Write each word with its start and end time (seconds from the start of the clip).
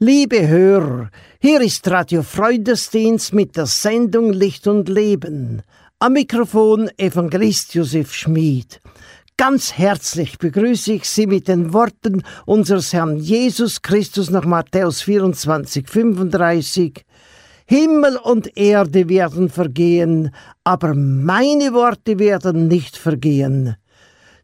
Liebe 0.00 0.46
Hörer, 0.46 1.10
hier 1.40 1.60
ist 1.60 1.90
Radio 1.90 2.22
Freundesdienst 2.22 3.34
mit 3.34 3.56
der 3.56 3.66
Sendung 3.66 4.32
Licht 4.32 4.68
und 4.68 4.88
Leben. 4.88 5.62
Am 5.98 6.12
Mikrofon 6.12 6.88
Evangelist 6.96 7.74
Josef 7.74 8.14
Schmid. 8.14 8.80
Ganz 9.36 9.72
herzlich 9.72 10.38
begrüße 10.38 10.92
ich 10.92 11.04
Sie 11.04 11.26
mit 11.26 11.48
den 11.48 11.72
Worten 11.72 12.22
unseres 12.46 12.92
Herrn 12.92 13.16
Jesus 13.16 13.82
Christus 13.82 14.30
nach 14.30 14.44
Matthäus 14.44 15.02
24, 15.02 15.88
35. 15.88 17.04
Himmel 17.66 18.18
und 18.18 18.56
Erde 18.56 19.08
werden 19.08 19.48
vergehen, 19.48 20.30
aber 20.62 20.94
meine 20.94 21.72
Worte 21.72 22.20
werden 22.20 22.68
nicht 22.68 22.96
vergehen. 22.96 23.74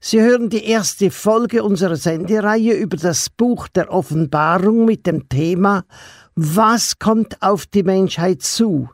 Sie 0.07 0.21
hören 0.21 0.51
die 0.51 0.67
erste 0.67 1.11
Folge 1.11 1.63
unserer 1.63 1.97
Sendereihe 1.97 2.75
über 2.75 2.99
das 2.99 3.31
Buch 3.31 3.69
der 3.69 3.91
Offenbarung 3.91 4.85
mit 4.85 5.07
dem 5.07 5.31
Thema 5.31 5.87
Was 6.35 6.99
kommt 6.99 7.41
auf 7.41 7.65
die 7.65 7.85
Menschheit 7.85 8.43
zu? 8.43 8.91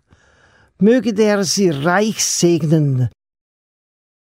Möge 0.79 1.13
der 1.13 1.43
Sie 1.43 1.69
reich 1.69 2.25
segnen. 2.25 3.09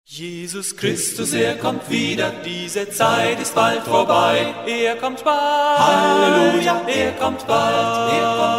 Jesus 0.05 0.77
Christus, 0.77 1.33
er 1.33 1.59
kommt 1.59 1.89
wieder, 1.89 2.33
diese 2.45 2.91
Zeit 2.91 3.41
ist 3.41 3.55
bald 3.55 3.83
vorbei. 3.83 4.53
Er 4.67 4.97
kommt 4.97 5.23
bald, 5.23 5.79
Halleluja, 5.79 6.89
er 6.89 7.13
kommt 7.13 7.47
bald, 7.47 8.13
er 8.15 8.27
kommt 8.27 8.39
bald. 8.41 8.50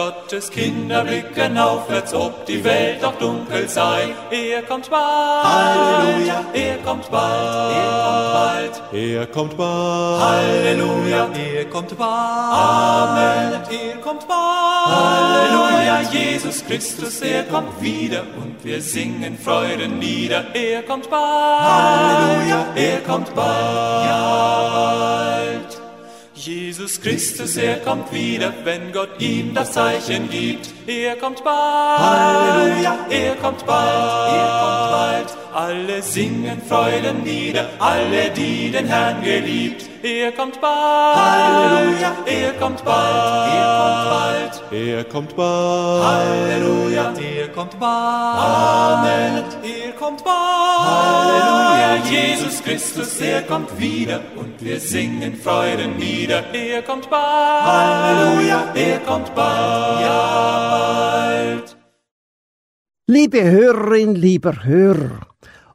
Gottes 0.00 0.50
Kinder 0.50 1.04
blicken 1.04 1.58
aufwärts, 1.58 2.14
ob 2.14 2.46
die 2.46 2.64
Welt 2.64 3.04
auch 3.04 3.16
dunkel 3.16 3.68
sei. 3.68 4.14
Er 4.30 4.62
kommt 4.62 4.88
bald, 4.88 5.44
Halleluja, 5.44 6.42
er 6.54 6.78
kommt 6.78 7.10
bald, 7.10 7.76
er 7.76 7.98
kommt 8.06 8.32
bald. 8.32 8.80
Er 8.94 9.26
kommt 9.26 9.56
bald, 9.58 10.22
Halleluja, 10.22 11.28
er 11.34 11.64
kommt 11.66 11.98
bald. 11.98 12.08
Amen, 12.08 13.60
er 13.70 13.96
kommt 14.00 14.26
bald. 14.26 14.88
Halleluja, 14.96 16.00
Jesus 16.10 16.64
Christus, 16.66 17.20
er 17.20 17.42
kommt 17.42 17.82
wieder 17.82 18.22
und 18.42 18.64
wir 18.64 18.80
singen 18.80 19.36
Freudenlieder. 19.38 20.46
Er 20.54 20.82
kommt 20.82 21.10
bald, 21.10 21.60
Halleluja, 21.60 22.66
er 22.74 23.00
kommt 23.00 23.34
bald. 23.34 24.60
Jesus 26.46 26.98
Christus, 27.00 27.56
er 27.56 27.76
kommt 27.80 28.12
wieder, 28.12 28.52
wenn 28.64 28.92
Gott 28.92 29.20
ihm 29.20 29.52
das 29.52 29.72
Zeichen 29.72 30.30
gibt. 30.30 30.70
Er 30.86 31.16
kommt 31.16 31.44
bald, 31.44 31.98
Halleluja, 31.98 32.96
er 33.10 33.34
kommt 33.36 33.66
bald, 33.66 34.32
er 34.32 35.26
kommt 35.26 35.36
bald. 35.36 35.39
Alle 35.54 36.02
singen 36.02 36.60
Freudenlieder, 36.68 37.68
alle, 37.78 38.30
die 38.30 38.70
den 38.70 38.86
Herrn 38.86 39.22
geliebt. 39.22 39.88
Er 40.02 40.32
kommt 40.32 40.60
bald, 40.60 41.16
Halleluja, 41.16 42.12
er 42.24 42.52
kommt 42.54 42.84
bald, 42.84 43.52
er 43.52 43.74
kommt 43.84 44.06
bald. 44.10 44.72
Er 44.72 45.04
kommt 45.04 45.36
bald, 45.36 46.04
Halleluja, 46.04 47.12
er 47.20 47.48
kommt 47.48 47.78
bald. 47.78 48.38
Amen, 48.40 49.44
er 49.62 49.92
kommt 49.98 50.24
bald. 50.24 50.88
Halleluja, 50.88 52.04
Jesus 52.10 52.62
Christus, 52.62 53.20
er 53.20 53.42
kommt 53.42 53.78
wieder 53.78 54.20
und 54.36 54.64
wir 54.64 54.80
singen 54.80 55.36
Freudenlieder. 55.36 56.44
Er 56.54 56.82
kommt 56.82 57.10
bald, 57.10 57.64
Halleluja, 57.64 58.72
er 58.74 58.98
kommt 59.00 59.34
bald, 59.34 60.00
ja 60.00 61.10
bald. 61.50 61.76
Liebe 63.06 63.42
Hörerin, 63.42 64.14
lieber 64.14 64.64
Hörer, 64.64 65.26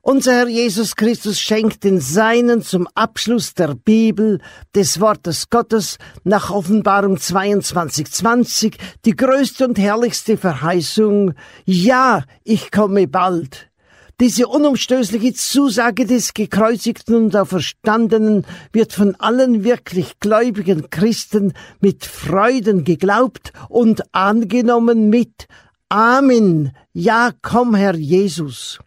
unser 0.05 0.33
Herr 0.33 0.47
Jesus 0.47 0.95
Christus 0.95 1.39
schenkt 1.39 1.83
den 1.83 1.99
Seinen 1.99 2.61
zum 2.61 2.87
Abschluss 2.93 3.55
der 3.55 3.73
Bibel, 3.73 4.39
des 4.75 4.99
Wortes 4.99 5.49
Gottes, 5.49 5.97
nach 6.23 6.51
Offenbarung 6.51 7.17
22, 7.17 8.11
20, 8.11 8.77
die 9.03 9.15
größte 9.15 9.67
und 9.67 9.79
herrlichste 9.79 10.37
Verheißung, 10.37 11.33
ja, 11.65 12.23
ich 12.43 12.71
komme 12.71 13.07
bald. 13.07 13.71
Diese 14.19 14.47
unumstößliche 14.47 15.33
Zusage 15.33 16.05
des 16.05 16.35
gekreuzigten 16.35 17.15
und 17.15 17.35
auferstandenen 17.35 18.45
wird 18.73 18.93
von 18.93 19.15
allen 19.15 19.63
wirklich 19.63 20.19
gläubigen 20.19 20.91
Christen 20.91 21.53
mit 21.81 22.05
Freuden 22.05 22.83
geglaubt 22.83 23.53
und 23.69 24.03
angenommen 24.13 25.09
mit 25.09 25.47
Amen. 25.89 26.73
Ja, 26.93 27.31
komm, 27.41 27.73
Herr 27.73 27.95
Jesus 27.95 28.79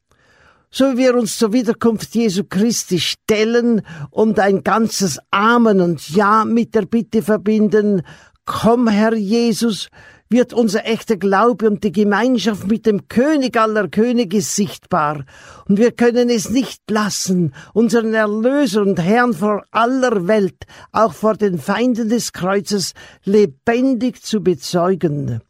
so 0.79 0.93
wie 0.93 0.99
wir 0.99 1.17
uns 1.17 1.37
zur 1.37 1.53
Wiederkunft 1.53 2.15
Jesu 2.15 2.45
Christi 2.45 3.01
stellen 3.01 3.83
und 4.13 4.39
ein 4.39 4.63
ganzes 4.63 5.19
Amen 5.33 5.81
und 5.81 6.09
Ja 6.11 6.45
mit 6.45 6.73
der 6.77 6.83
Bitte 6.83 7.21
verbinden, 7.21 8.03
komm 8.45 8.87
Herr 8.87 9.15
Jesus, 9.15 9.89
wird 10.29 10.53
unser 10.53 10.87
echter 10.87 11.17
Glaube 11.17 11.69
und 11.69 11.83
die 11.83 11.91
Gemeinschaft 11.91 12.69
mit 12.69 12.87
dem 12.87 13.09
König 13.09 13.59
aller 13.59 13.89
Könige 13.89 14.41
sichtbar. 14.41 15.25
Und 15.69 15.79
wir 15.79 15.91
können 15.91 16.31
es 16.31 16.49
nicht 16.49 16.89
lassen, 16.89 17.55
unseren 17.75 18.15
Erlöser 18.15 18.83
und 18.83 19.03
Herrn 19.03 19.33
vor 19.35 19.65
aller 19.73 20.29
Welt, 20.29 20.65
auch 20.93 21.13
vor 21.13 21.35
den 21.35 21.59
Feinden 21.59 22.09
des 22.09 22.33
Kreuzes, 22.33 22.95
lebendig 23.25 24.23
zu 24.23 24.45
bezeugen 24.45 25.41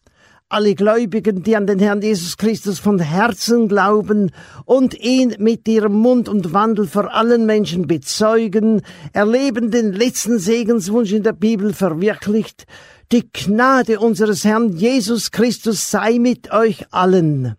alle 0.50 0.74
Gläubigen, 0.74 1.42
die 1.42 1.56
an 1.56 1.66
den 1.66 1.78
Herrn 1.78 2.00
Jesus 2.00 2.38
Christus 2.38 2.78
von 2.78 2.98
Herzen 2.98 3.68
glauben 3.68 4.30
und 4.64 4.94
ihn 4.94 5.34
mit 5.38 5.68
ihrem 5.68 5.92
Mund 5.92 6.28
und 6.28 6.54
Wandel 6.54 6.86
vor 6.86 7.14
allen 7.14 7.44
Menschen 7.44 7.86
bezeugen, 7.86 8.80
erleben 9.12 9.70
den 9.70 9.92
letzten 9.92 10.38
Segenswunsch 10.38 11.12
in 11.12 11.22
der 11.22 11.34
Bibel 11.34 11.74
verwirklicht. 11.74 12.64
Die 13.12 13.30
Gnade 13.30 14.00
unseres 14.00 14.44
Herrn 14.44 14.72
Jesus 14.72 15.30
Christus 15.32 15.90
sei 15.90 16.18
mit 16.18 16.50
euch 16.50 16.86
allen. 16.92 17.56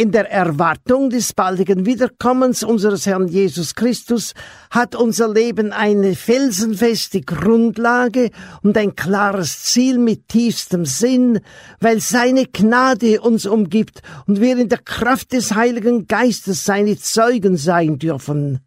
In 0.00 0.12
der 0.12 0.30
Erwartung 0.30 1.10
des 1.10 1.32
baldigen 1.32 1.84
Wiederkommens 1.84 2.62
unseres 2.62 3.04
Herrn 3.04 3.26
Jesus 3.26 3.74
Christus 3.74 4.32
hat 4.70 4.94
unser 4.94 5.28
Leben 5.28 5.72
eine 5.72 6.14
felsenfeste 6.14 7.20
Grundlage 7.22 8.30
und 8.62 8.78
ein 8.78 8.94
klares 8.94 9.64
Ziel 9.64 9.98
mit 9.98 10.28
tiefstem 10.28 10.84
Sinn, 10.84 11.40
weil 11.80 12.00
seine 12.00 12.46
Gnade 12.46 13.20
uns 13.20 13.44
umgibt 13.44 14.02
und 14.28 14.40
wir 14.40 14.56
in 14.56 14.68
der 14.68 14.78
Kraft 14.78 15.32
des 15.32 15.56
Heiligen 15.56 16.06
Geistes 16.06 16.64
seine 16.64 16.96
Zeugen 16.96 17.56
sein 17.56 17.98
dürfen. 17.98 18.60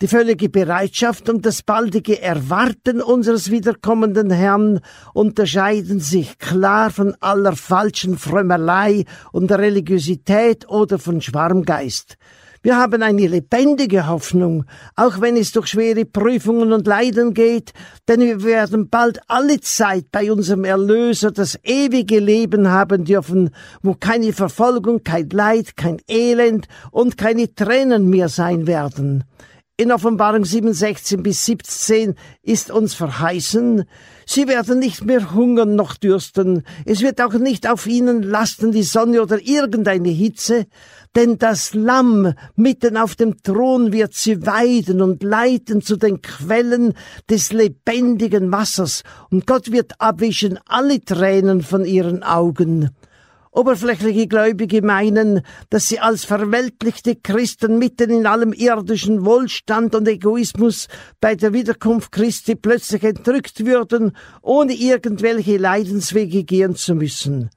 Die 0.00 0.06
völlige 0.06 0.48
Bereitschaft 0.48 1.28
und 1.28 1.44
das 1.44 1.64
baldige 1.64 2.22
Erwarten 2.22 3.02
unseres 3.02 3.50
wiederkommenden 3.50 4.30
Herrn 4.30 4.78
unterscheiden 5.12 5.98
sich 5.98 6.38
klar 6.38 6.92
von 6.92 7.16
aller 7.18 7.56
falschen 7.56 8.16
Frömmelei 8.16 9.06
und 9.32 9.50
Religiosität 9.50 10.68
oder 10.68 11.00
von 11.00 11.20
Schwarmgeist. 11.20 12.16
Wir 12.62 12.76
haben 12.76 13.02
eine 13.02 13.26
lebendige 13.26 14.06
Hoffnung, 14.06 14.66
auch 14.94 15.20
wenn 15.20 15.36
es 15.36 15.50
durch 15.50 15.66
schwere 15.66 16.04
Prüfungen 16.04 16.72
und 16.72 16.86
Leiden 16.86 17.34
geht, 17.34 17.72
denn 18.06 18.20
wir 18.20 18.44
werden 18.44 18.88
bald 18.88 19.18
alle 19.26 19.60
Zeit 19.60 20.12
bei 20.12 20.30
unserem 20.30 20.62
Erlöser 20.62 21.32
das 21.32 21.58
ewige 21.64 22.20
Leben 22.20 22.68
haben 22.68 23.04
dürfen, 23.04 23.50
wo 23.82 23.94
keine 23.94 24.32
Verfolgung, 24.32 25.02
kein 25.02 25.28
Leid, 25.30 25.76
kein 25.76 25.98
Elend 26.08 26.68
und 26.92 27.16
keine 27.16 27.52
Tränen 27.52 28.08
mehr 28.08 28.28
sein 28.28 28.68
werden. 28.68 29.24
In 29.80 29.92
Offenbarung 29.92 30.44
7, 30.44 30.72
16 30.72 31.22
bis 31.22 31.46
17 31.46 32.16
ist 32.42 32.72
uns 32.72 32.94
verheißen, 32.94 33.84
sie 34.26 34.48
werden 34.48 34.80
nicht 34.80 35.04
mehr 35.04 35.32
hungern 35.32 35.76
noch 35.76 35.94
dürsten, 35.94 36.64
es 36.84 37.00
wird 37.00 37.20
auch 37.20 37.34
nicht 37.34 37.70
auf 37.70 37.86
ihnen 37.86 38.24
lasten 38.24 38.72
die 38.72 38.82
Sonne 38.82 39.22
oder 39.22 39.40
irgendeine 39.40 40.08
Hitze, 40.08 40.66
denn 41.14 41.38
das 41.38 41.74
Lamm 41.74 42.34
mitten 42.56 42.96
auf 42.96 43.14
dem 43.14 43.40
Thron 43.40 43.92
wird 43.92 44.14
sie 44.14 44.44
weiden 44.44 45.00
und 45.00 45.22
leiten 45.22 45.80
zu 45.80 45.96
den 45.96 46.22
Quellen 46.22 46.94
des 47.30 47.52
lebendigen 47.52 48.50
Wassers, 48.50 49.04
und 49.30 49.46
Gott 49.46 49.70
wird 49.70 49.92
abwischen 50.00 50.58
alle 50.66 51.04
Tränen 51.04 51.62
von 51.62 51.84
ihren 51.84 52.24
Augen. 52.24 52.90
Oberflächliche 53.58 54.28
Gläubige 54.28 54.82
meinen, 54.82 55.42
dass 55.68 55.88
sie 55.88 55.98
als 55.98 56.24
verweltlichte 56.24 57.16
Christen 57.16 57.80
mitten 57.80 58.08
in 58.08 58.24
allem 58.24 58.52
irdischen 58.52 59.24
Wohlstand 59.24 59.96
und 59.96 60.06
Egoismus 60.06 60.86
bei 61.20 61.34
der 61.34 61.52
Wiederkunft 61.52 62.12
Christi 62.12 62.54
plötzlich 62.54 63.02
entrückt 63.02 63.66
würden, 63.66 64.16
ohne 64.42 64.74
irgendwelche 64.74 65.56
Leidenswege 65.56 66.44
gehen 66.44 66.76
zu 66.76 66.94
müssen. 66.94 67.50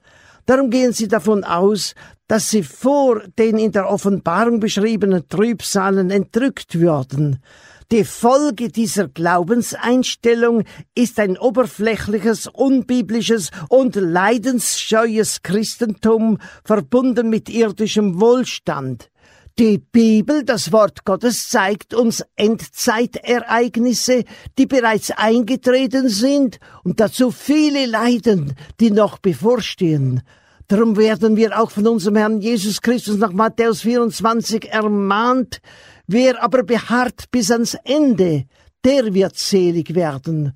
Darum 0.47 0.71
gehen 0.71 0.91
sie 0.91 1.07
davon 1.07 1.43
aus, 1.43 1.93
dass 2.31 2.49
sie 2.49 2.63
vor 2.63 3.23
den 3.37 3.57
in 3.57 3.73
der 3.73 3.89
Offenbarung 3.89 4.61
beschriebenen 4.61 5.27
Trübsalen 5.27 6.09
entrückt 6.11 6.79
würden. 6.79 7.43
Die 7.91 8.05
Folge 8.05 8.69
dieser 8.69 9.09
Glaubenseinstellung 9.09 10.63
ist 10.95 11.19
ein 11.19 11.37
oberflächliches, 11.37 12.47
unbiblisches 12.47 13.51
und 13.67 13.97
leidensscheues 13.97 15.41
Christentum 15.43 16.37
verbunden 16.63 17.29
mit 17.29 17.49
irdischem 17.49 18.21
Wohlstand. 18.21 19.11
Die 19.59 19.79
Bibel, 19.79 20.45
das 20.45 20.71
Wort 20.71 21.03
Gottes, 21.03 21.49
zeigt 21.49 21.93
uns 21.93 22.23
Endzeitereignisse, 22.37 24.23
die 24.57 24.67
bereits 24.67 25.11
eingetreten 25.11 26.07
sind 26.07 26.61
und 26.85 27.01
dazu 27.01 27.29
viele 27.29 27.87
Leiden, 27.87 28.55
die 28.79 28.91
noch 28.91 29.17
bevorstehen. 29.17 30.23
Darum 30.71 30.95
werden 30.95 31.35
wir 31.35 31.59
auch 31.59 31.69
von 31.69 31.85
unserem 31.85 32.15
Herrn 32.15 32.39
Jesus 32.39 32.81
Christus 32.81 33.17
nach 33.17 33.33
Matthäus 33.33 33.81
24 33.81 34.71
ermahnt, 34.71 35.59
wer 36.07 36.41
aber 36.41 36.63
beharrt 36.63 37.25
bis 37.29 37.51
ans 37.51 37.75
Ende, 37.83 38.45
der 38.85 39.13
wird 39.13 39.35
selig 39.35 39.93
werden. 39.95 40.53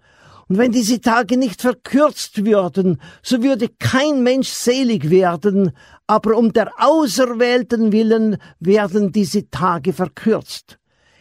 Und 0.47 0.57
wenn 0.57 0.71
diese 0.71 1.01
Tage 1.01 1.35
nicht 1.35 1.61
verkürzt 1.61 2.45
würden, 2.45 3.01
so 3.23 3.43
würde 3.43 3.67
kein 3.77 4.23
Mensch 4.23 4.47
selig 4.47 5.09
werden, 5.09 5.73
aber 6.07 6.37
um 6.37 6.53
der 6.53 6.71
Auserwählten 6.77 7.91
willen 7.91 8.37
werden 8.61 9.11
diese 9.11 9.49
Tage 9.49 9.91
verkürzt. 9.91 10.77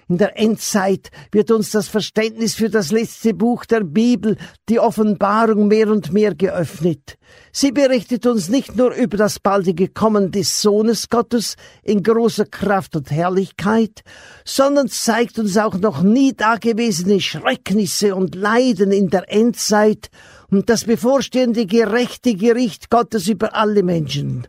In 0.08 0.18
der 0.18 0.38
Endzeit 0.38 1.10
wird 1.32 1.50
uns 1.50 1.70
das 1.70 1.88
Verständnis 1.88 2.54
für 2.54 2.68
das 2.68 2.90
letzte 2.90 3.32
Buch 3.32 3.64
der 3.64 3.80
Bibel, 3.80 4.36
die 4.68 4.78
Offenbarung, 4.78 5.68
mehr 5.68 5.88
und 5.88 6.12
mehr 6.12 6.34
geöffnet. 6.34 7.16
Sie 7.52 7.72
berichtet 7.72 8.26
uns 8.26 8.48
nicht 8.48 8.76
nur 8.76 8.92
über 8.94 9.16
das 9.16 9.38
baldige 9.38 9.88
Kommen 9.88 10.30
des 10.30 10.60
Sohnes 10.60 11.08
Gottes 11.08 11.56
in 11.82 12.02
großer 12.02 12.44
Kraft 12.44 12.96
und 12.96 13.10
Herrlichkeit, 13.10 14.02
sondern 14.44 14.88
zeigt 14.88 15.38
uns 15.38 15.56
auch 15.56 15.74
noch 15.78 16.02
nie 16.02 16.34
dagewesene 16.34 17.20
Schrecknisse 17.20 18.14
und 18.14 18.34
Leiden 18.34 18.92
in 18.92 19.08
der 19.08 19.32
Endzeit 19.32 20.10
und 20.50 20.68
das 20.68 20.84
bevorstehende 20.84 21.66
gerechte 21.66 22.34
Gericht 22.34 22.90
Gottes 22.90 23.28
über 23.28 23.54
alle 23.54 23.82
Menschen. 23.82 24.46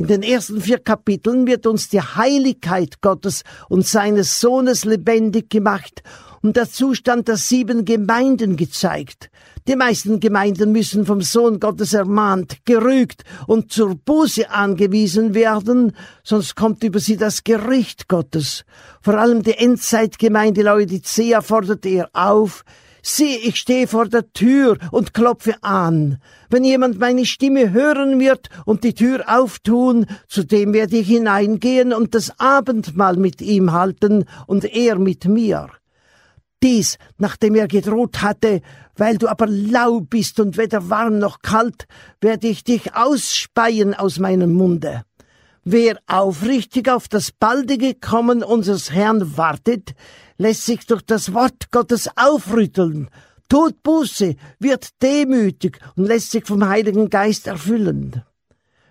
In 0.00 0.06
den 0.06 0.22
ersten 0.22 0.62
vier 0.62 0.78
Kapiteln 0.78 1.46
wird 1.46 1.66
uns 1.66 1.90
die 1.90 2.00
Heiligkeit 2.00 3.02
Gottes 3.02 3.42
und 3.68 3.86
seines 3.86 4.40
Sohnes 4.40 4.86
lebendig 4.86 5.50
gemacht 5.50 6.02
und 6.40 6.56
der 6.56 6.70
Zustand 6.70 7.28
der 7.28 7.36
sieben 7.36 7.84
Gemeinden 7.84 8.56
gezeigt. 8.56 9.30
Die 9.68 9.76
meisten 9.76 10.18
Gemeinden 10.18 10.72
müssen 10.72 11.04
vom 11.04 11.20
Sohn 11.20 11.60
Gottes 11.60 11.92
ermahnt, 11.92 12.64
gerügt 12.64 13.24
und 13.46 13.72
zur 13.72 13.94
Buße 13.94 14.50
angewiesen 14.50 15.34
werden, 15.34 15.94
sonst 16.24 16.56
kommt 16.56 16.82
über 16.82 16.98
sie 16.98 17.18
das 17.18 17.44
Gericht 17.44 18.08
Gottes. 18.08 18.64
Vor 19.02 19.18
allem 19.18 19.42
die 19.42 19.58
Endzeitgemeinde 19.58 20.62
Laodicea 20.62 21.42
fordert 21.42 21.84
er 21.84 22.08
auf, 22.14 22.64
Sieh, 23.02 23.36
ich 23.36 23.56
stehe 23.56 23.86
vor 23.86 24.06
der 24.08 24.32
Tür 24.32 24.76
und 24.90 25.14
klopfe 25.14 25.54
an. 25.62 26.18
Wenn 26.50 26.64
jemand 26.64 26.98
meine 26.98 27.24
Stimme 27.24 27.72
hören 27.72 28.20
wird 28.20 28.48
und 28.66 28.84
die 28.84 28.94
Tür 28.94 29.24
auftun, 29.26 30.06
zu 30.28 30.44
dem 30.44 30.72
werde 30.72 30.98
ich 30.98 31.08
hineingehen 31.08 31.92
und 31.92 32.14
das 32.14 32.38
Abendmahl 32.38 33.16
mit 33.16 33.40
ihm 33.40 33.72
halten 33.72 34.24
und 34.46 34.64
er 34.64 34.98
mit 34.98 35.24
mir. 35.24 35.68
Dies, 36.62 36.98
nachdem 37.16 37.54
er 37.54 37.68
gedroht 37.68 38.20
hatte, 38.20 38.60
weil 38.96 39.16
du 39.16 39.28
aber 39.28 39.46
lau 39.46 40.00
bist 40.00 40.38
und 40.40 40.58
weder 40.58 40.90
warm 40.90 41.18
noch 41.18 41.40
kalt, 41.40 41.86
werde 42.20 42.48
ich 42.48 42.64
dich 42.64 42.94
ausspeien 42.94 43.94
aus 43.94 44.18
meinem 44.18 44.52
Munde. 44.52 45.04
Wer 45.64 45.98
aufrichtig 46.06 46.88
auf 46.88 47.06
das 47.06 47.32
baldige 47.32 47.94
Kommen 47.94 48.42
unseres 48.42 48.92
Herrn 48.92 49.36
wartet, 49.36 49.94
lässt 50.38 50.64
sich 50.64 50.86
durch 50.86 51.02
das 51.02 51.34
Wort 51.34 51.70
Gottes 51.70 52.08
aufrütteln, 52.16 53.10
tut 53.50 53.82
Buße, 53.82 54.36
wird 54.58 55.02
demütig 55.02 55.78
und 55.96 56.06
lässt 56.06 56.30
sich 56.30 56.46
vom 56.46 56.66
Heiligen 56.66 57.10
Geist 57.10 57.46
erfüllen. 57.46 58.22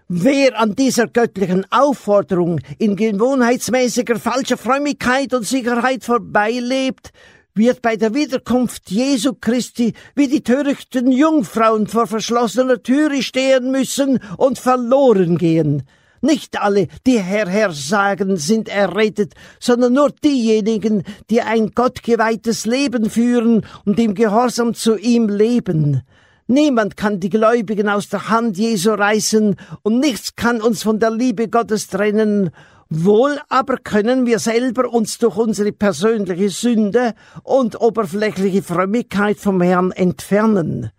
Wer 0.08 0.60
an 0.60 0.76
dieser 0.76 1.08
göttlichen 1.08 1.66
Aufforderung 1.72 2.60
in 2.78 2.96
gewohnheitsmäßiger 2.96 4.20
falscher 4.20 4.58
Frömmigkeit 4.58 5.34
und 5.34 5.48
Sicherheit 5.48 6.04
vorbeilebt, 6.04 7.12
wird 7.56 7.82
bei 7.82 7.96
der 7.96 8.14
Wiederkunft 8.14 8.92
Jesu 8.92 9.34
Christi 9.34 9.94
wie 10.14 10.28
die 10.28 10.44
törichten 10.44 11.12
Jungfrauen 11.12 11.88
vor 11.88 12.06
verschlossener 12.06 12.82
Türe 12.82 13.24
stehen 13.24 13.72
müssen 13.72 14.20
und 14.38 14.60
verloren 14.60 15.38
gehen. 15.40 15.84
Nicht 16.22 16.60
alle, 16.60 16.88
die 17.06 17.20
Herr, 17.20 17.48
Herr 17.48 17.72
sagen, 17.72 18.38
sind 18.38 18.68
errettet, 18.68 19.34
sondern 19.60 19.94
nur 19.94 20.12
diejenigen, 20.12 21.04
die 21.30 21.42
ein 21.42 21.72
gottgeweihtes 21.72 22.66
Leben 22.66 23.10
führen 23.10 23.66
und 23.86 24.00
im 24.00 24.16
Gehorsam 24.16 24.74
zu 24.74 24.98
ihm 24.98 25.30
leben. 25.30 26.02
Niemand 26.48 26.98
kann 26.98 27.20
die 27.20 27.30
Gläubigen 27.30 27.88
aus 27.88 28.10
der 28.10 28.30
Hand 28.30 28.58
Jesu 28.58 28.92
reißen 28.92 29.56
und 29.84 30.00
nichts 30.00 30.36
kann 30.36 30.62
uns 30.62 30.82
von 30.82 31.00
der 31.00 31.12
Liebe 31.12 31.48
Gottes 31.48 31.88
trennen. 31.88 32.50
Wohl 32.90 33.40
aber 33.50 33.78
können 33.78 34.26
wir 34.26 34.40
selber 34.40 34.92
uns 34.92 35.20
durch 35.20 35.38
unsere 35.38 35.72
persönliche 35.72 36.50
Sünde 36.50 37.14
und 37.44 37.80
oberflächliche 37.80 38.64
Frömmigkeit 38.64 39.38
vom 39.38 39.62
Herrn 39.62 39.92
entfernen. 39.92 40.90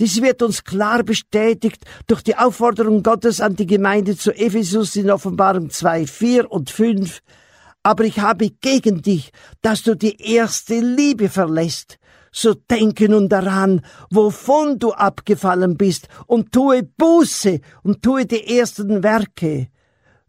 Dies 0.00 0.22
wird 0.22 0.40
uns 0.40 0.64
klar 0.64 1.02
bestätigt 1.02 1.84
durch 2.06 2.22
die 2.22 2.34
Aufforderung 2.34 3.02
Gottes 3.02 3.42
an 3.42 3.54
die 3.54 3.66
Gemeinde 3.66 4.16
zu 4.16 4.32
Ephesus 4.32 4.96
in 4.96 5.10
Offenbarung 5.10 5.68
2, 5.68 6.06
4 6.06 6.50
und 6.50 6.70
5. 6.70 7.20
Aber 7.82 8.04
ich 8.04 8.18
habe 8.18 8.48
gegen 8.48 9.02
dich, 9.02 9.30
dass 9.60 9.82
du 9.82 9.94
die 9.94 10.16
erste 10.18 10.80
Liebe 10.80 11.28
verlässt. 11.28 11.98
So 12.32 12.54
denke 12.54 13.10
nun 13.10 13.28
daran, 13.28 13.82
wovon 14.10 14.78
du 14.78 14.92
abgefallen 14.92 15.76
bist, 15.76 16.08
und 16.26 16.50
tue 16.50 16.82
Buße 16.82 17.60
und 17.82 18.02
tue 18.02 18.24
die 18.24 18.56
ersten 18.56 19.02
Werke. 19.02 19.68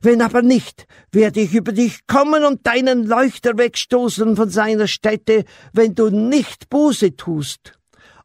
Wenn 0.02 0.22
aber 0.22 0.42
nicht, 0.42 0.86
werde 1.14 1.40
ich 1.40 1.54
über 1.54 1.72
dich 1.72 2.08
kommen 2.08 2.44
und 2.44 2.68
deinen 2.68 3.06
Leuchter 3.06 3.58
wegstoßen 3.58 4.36
von 4.36 4.50
seiner 4.50 4.88
Stätte, 4.88 5.46
wenn 5.72 5.96
du 5.96 6.10
nicht 6.10 6.70
Buße 6.70 7.16
tust. 7.16 7.78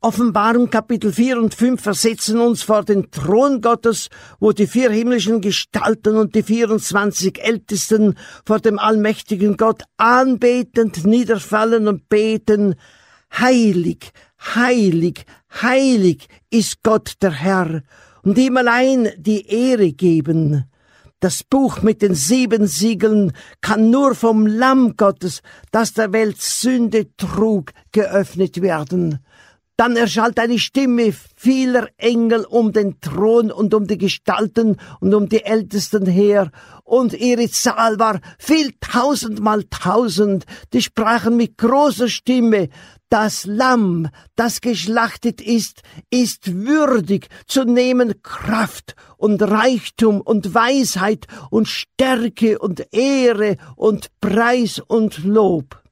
Offenbarung 0.06 0.70
Kapitel 0.70 1.12
4 1.12 1.36
und 1.36 1.52
5 1.52 1.82
versetzen 1.82 2.38
uns 2.38 2.62
vor 2.62 2.84
den 2.84 3.10
Thron 3.10 3.60
Gottes, 3.60 4.08
wo 4.38 4.52
die 4.52 4.68
vier 4.68 4.92
himmlischen 4.92 5.40
Gestalten 5.40 6.16
und 6.16 6.36
die 6.36 6.44
24 6.44 7.42
Ältesten 7.42 8.14
vor 8.44 8.60
dem 8.60 8.78
allmächtigen 8.78 9.56
Gott 9.56 9.82
anbetend 9.96 11.04
niederfallen 11.04 11.88
und 11.88 12.08
beten, 12.08 12.76
Heilig, 13.36 14.12
heilig, 14.54 15.26
heilig 15.60 16.28
ist 16.50 16.84
Gott 16.84 17.14
der 17.20 17.32
Herr, 17.32 17.82
und 18.22 18.38
ihm 18.38 18.58
allein 18.58 19.10
die 19.16 19.44
Ehre 19.48 19.90
geben. 19.90 20.66
Das 21.18 21.42
Buch 21.42 21.82
mit 21.82 22.00
den 22.00 22.14
sieben 22.14 22.68
Siegeln 22.68 23.32
kann 23.60 23.90
nur 23.90 24.14
vom 24.14 24.46
Lamm 24.46 24.96
Gottes, 24.96 25.42
das 25.72 25.94
der 25.94 26.12
Welt 26.12 26.40
Sünde 26.40 27.08
trug, 27.16 27.72
geöffnet 27.90 28.62
werden. 28.62 29.18
Dann 29.76 29.94
erschallt 29.96 30.38
eine 30.38 30.58
Stimme 30.58 31.12
vieler 31.34 31.88
Engel 31.98 32.44
um 32.44 32.72
den 32.72 32.98
Thron 33.00 33.52
und 33.52 33.74
um 33.74 33.86
die 33.86 33.98
Gestalten 33.98 34.78
und 35.00 35.14
um 35.14 35.28
die 35.28 35.44
Ältesten 35.44 36.06
her, 36.06 36.50
und 36.86 37.14
ihre 37.14 37.50
Zahl 37.50 37.98
war 37.98 38.20
viel 38.38 38.72
tausendmal 38.80 39.64
tausend, 39.64 40.46
die 40.72 40.80
sprachen 40.80 41.36
mit 41.36 41.58
großer 41.58 42.08
Stimme, 42.08 42.68
das 43.08 43.44
Lamm, 43.44 44.08
das 44.36 44.60
geschlachtet 44.60 45.40
ist, 45.40 45.82
ist 46.10 46.54
würdig 46.54 47.28
zu 47.46 47.64
nehmen 47.64 48.22
Kraft 48.22 48.94
und 49.16 49.42
Reichtum 49.42 50.20
und 50.20 50.54
Weisheit 50.54 51.26
und 51.50 51.68
Stärke 51.68 52.58
und 52.58 52.86
Ehre 52.92 53.56
und 53.74 54.10
Preis 54.20 54.80
und 54.80 55.24
Lob. 55.24 55.85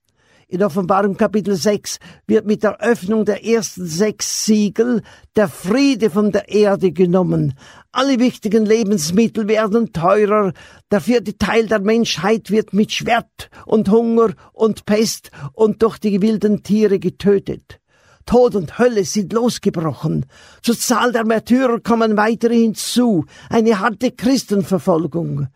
In 0.48 0.62
Offenbarung 0.62 1.16
Kapitel 1.16 1.56
6 1.56 1.98
wird 2.26 2.46
mit 2.46 2.62
der 2.62 2.80
Öffnung 2.80 3.24
der 3.24 3.44
ersten 3.44 3.86
sechs 3.86 4.44
Siegel 4.44 5.02
der 5.36 5.48
Friede 5.48 6.10
von 6.10 6.32
der 6.32 6.48
Erde 6.48 6.92
genommen. 6.92 7.54
Alle 7.92 8.18
wichtigen 8.18 8.66
Lebensmittel 8.66 9.48
werden 9.48 9.92
teurer. 9.92 10.52
Der 10.90 11.00
vierte 11.00 11.38
Teil 11.38 11.66
der 11.66 11.80
Menschheit 11.80 12.50
wird 12.50 12.74
mit 12.74 12.92
Schwert 12.92 13.48
und 13.64 13.88
Hunger 13.88 14.34
und 14.52 14.84
Pest 14.84 15.30
und 15.54 15.82
durch 15.82 15.98
die 15.98 16.20
wilden 16.20 16.62
Tiere 16.62 16.98
getötet. 16.98 17.80
Tod 18.26 18.54
und 18.54 18.78
Hölle 18.78 19.04
sind 19.04 19.32
losgebrochen. 19.32 20.26
Zur 20.62 20.78
Zahl 20.78 21.12
der 21.12 21.24
Märtyrer 21.24 21.80
kommen 21.80 22.16
weitere 22.16 22.56
hinzu. 22.56 23.24
Eine 23.48 23.80
harte 23.80 24.10
Christenverfolgung. 24.10 25.48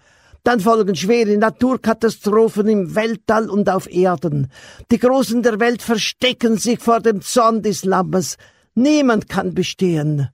Dann 0.45 0.61
folgen 0.61 0.95
schwere 0.95 1.37
Naturkatastrophen 1.37 2.69
im 2.69 2.95
Weltall 2.95 3.51
und 3.51 3.69
auf 3.69 3.91
Erden. 3.91 4.51
Die 4.91 4.99
Großen 4.99 5.43
der 5.43 5.61
Welt 5.61 5.83
verstecken 5.83 6.57
sich 6.57 6.81
vor 6.81 7.01
dem 7.01 7.21
Zorn 7.21 7.63
des 7.63 7.85
Lammes. 7.85 8.37
Niemand 8.75 9.29
kann 9.29 9.55
bestehen. 9.55 10.29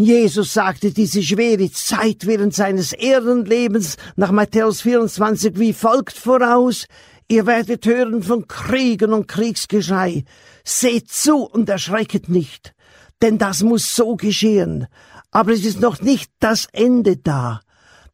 Jesus 0.00 0.54
sagte 0.54 0.92
diese 0.92 1.24
schwere 1.24 1.72
Zeit 1.72 2.24
während 2.24 2.54
seines 2.54 2.92
Erdenlebens 2.92 3.96
nach 4.14 4.30
Matthäus 4.30 4.82
24 4.82 5.58
wie 5.58 5.72
folgt 5.72 6.16
voraus. 6.16 6.86
Ihr 7.26 7.46
werdet 7.46 7.84
hören 7.84 8.22
von 8.22 8.46
Kriegen 8.46 9.12
und 9.12 9.26
Kriegsgeschrei. 9.26 10.24
Seht 10.64 11.10
zu 11.10 11.42
und 11.44 11.68
erschrecket 11.68 12.28
nicht, 12.28 12.74
denn 13.22 13.38
das 13.38 13.64
muss 13.64 13.96
so 13.96 14.14
geschehen. 14.14 14.86
Aber 15.32 15.52
es 15.52 15.64
ist 15.64 15.80
noch 15.80 16.00
nicht 16.00 16.30
das 16.38 16.68
Ende 16.72 17.16
da. 17.16 17.60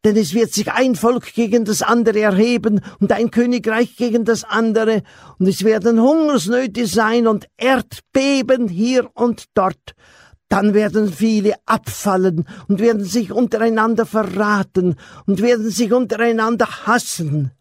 Denn 0.05 0.15
es 0.15 0.35
wird 0.35 0.53
sich 0.53 0.71
ein 0.71 0.95
Volk 0.95 1.33
gegen 1.33 1.65
das 1.65 1.81
andere 1.81 2.21
erheben 2.21 2.81
und 2.99 3.11
ein 3.11 3.31
Königreich 3.31 3.97
gegen 3.97 4.23
das 4.23 4.43
andere, 4.43 5.01
und 5.39 5.47
es 5.47 5.63
werden 5.63 5.99
Hungersnöte 5.99 6.85
sein 6.85 7.25
und 7.25 7.47
Erdbeben 7.57 8.67
hier 8.67 9.09
und 9.15 9.45
dort. 9.55 9.95
Dann 10.47 10.75
werden 10.75 11.11
viele 11.11 11.55
abfallen 11.65 12.45
und 12.67 12.79
werden 12.79 13.03
sich 13.03 13.31
untereinander 13.31 14.05
verraten 14.05 14.95
und 15.25 15.41
werden 15.41 15.71
sich 15.71 15.91
untereinander 15.91 16.67
hassen. 16.85 17.51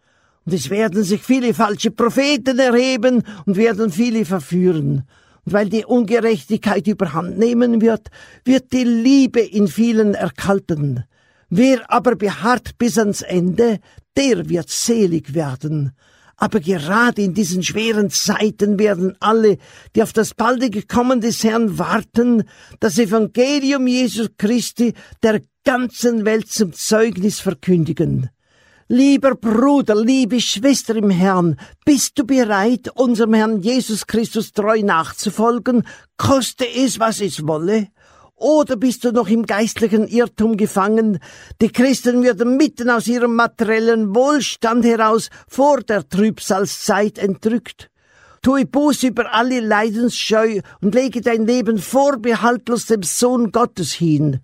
Und 0.45 0.53
es 0.53 0.69
werden 0.69 1.03
sich 1.03 1.23
viele 1.23 1.55
falsche 1.55 1.93
Propheten 1.93 2.59
erheben 2.59 3.23
und 3.47 3.57
werden 3.57 3.91
viele 3.91 4.27
verführen. 4.27 5.05
Und 5.47 5.53
weil 5.55 5.71
die 5.71 5.87
Ungerechtigkeit 5.87 6.87
überhand 6.87 7.39
nehmen 7.39 7.81
wird, 7.81 8.09
wird 8.45 8.71
die 8.75 8.85
Liebe 8.85 9.41
in 9.41 9.67
vielen 9.67 10.15
erkalten. 10.15 11.05
Wer 11.51 11.91
aber 11.91 12.17
beharrt 12.17 12.79
bis 12.79 12.99
ans 12.99 13.23
Ende, 13.23 13.81
der 14.17 14.49
wird 14.49 14.71
selig 14.71 15.35
werden. 15.35 15.93
Aber 16.37 16.61
gerade 16.61 17.23
in 17.23 17.35
diesen 17.35 17.63
schweren 17.63 18.11
Zeiten 18.11 18.79
werden 18.79 19.17
alle, 19.21 19.59
die 19.95 20.03
auf 20.03 20.13
das 20.13 20.35
baldige 20.35 20.83
Kommen 20.83 21.21
des 21.21 21.45
Herrn 21.45 21.79
warten, 21.79 22.45
das 22.81 22.99
Evangelium 22.99 23.87
Jesu 23.87 24.27
Christi 24.37 24.95
der 25.23 25.43
ganzen 25.65 26.25
Welt 26.25 26.51
zum 26.51 26.73
Zeugnis 26.73 27.41
verkündigen. 27.41 28.31
Lieber 28.89 29.35
Bruder, 29.35 29.95
liebe 29.95 30.41
Schwester 30.41 30.97
im 30.97 31.09
Herrn, 31.09 31.57
bist 31.87 32.19
du 32.19 32.27
bereit, 32.27 32.91
unserem 32.95 33.33
Herrn 33.33 33.63
Jesus 33.63 34.07
Christus 34.07 34.53
treu 34.53 34.83
nachzufolgen, 34.83 35.85
koste 36.19 36.67
es, 36.67 36.99
was 36.99 37.23
es 37.23 37.47
wolle? 37.47 37.89
Oder 38.45 38.77
bist 38.77 39.05
du 39.05 39.11
noch 39.11 39.29
im 39.29 39.47
geistlichen 39.47 40.07
Irrtum 40.07 40.59
gefangen? 40.59 41.19
Die 41.63 41.73
Christen 41.73 42.23
würden 42.23 42.59
mitten 42.59 42.91
aus 42.91 43.07
ihrem 43.07 43.37
materiellen 43.37 44.15
Wohlstand 44.15 44.85
heraus 44.85 45.31
vor 45.49 45.81
der 45.81 46.07
Trübsalzeit 46.07 47.17
entrückt. 47.17 47.91
Tue 48.43 48.67
Buß 48.67 49.05
über 49.05 49.33
alle 49.33 49.61
Leidensscheu 49.61 50.61
und 50.83 50.95
lege 50.95 51.23
dein 51.23 51.47
Leben 51.47 51.79
vorbehaltlos 51.79 52.85
dem 52.85 53.03
Sohn 53.03 53.51
Gottes 53.51 53.95
hin. 53.95 54.41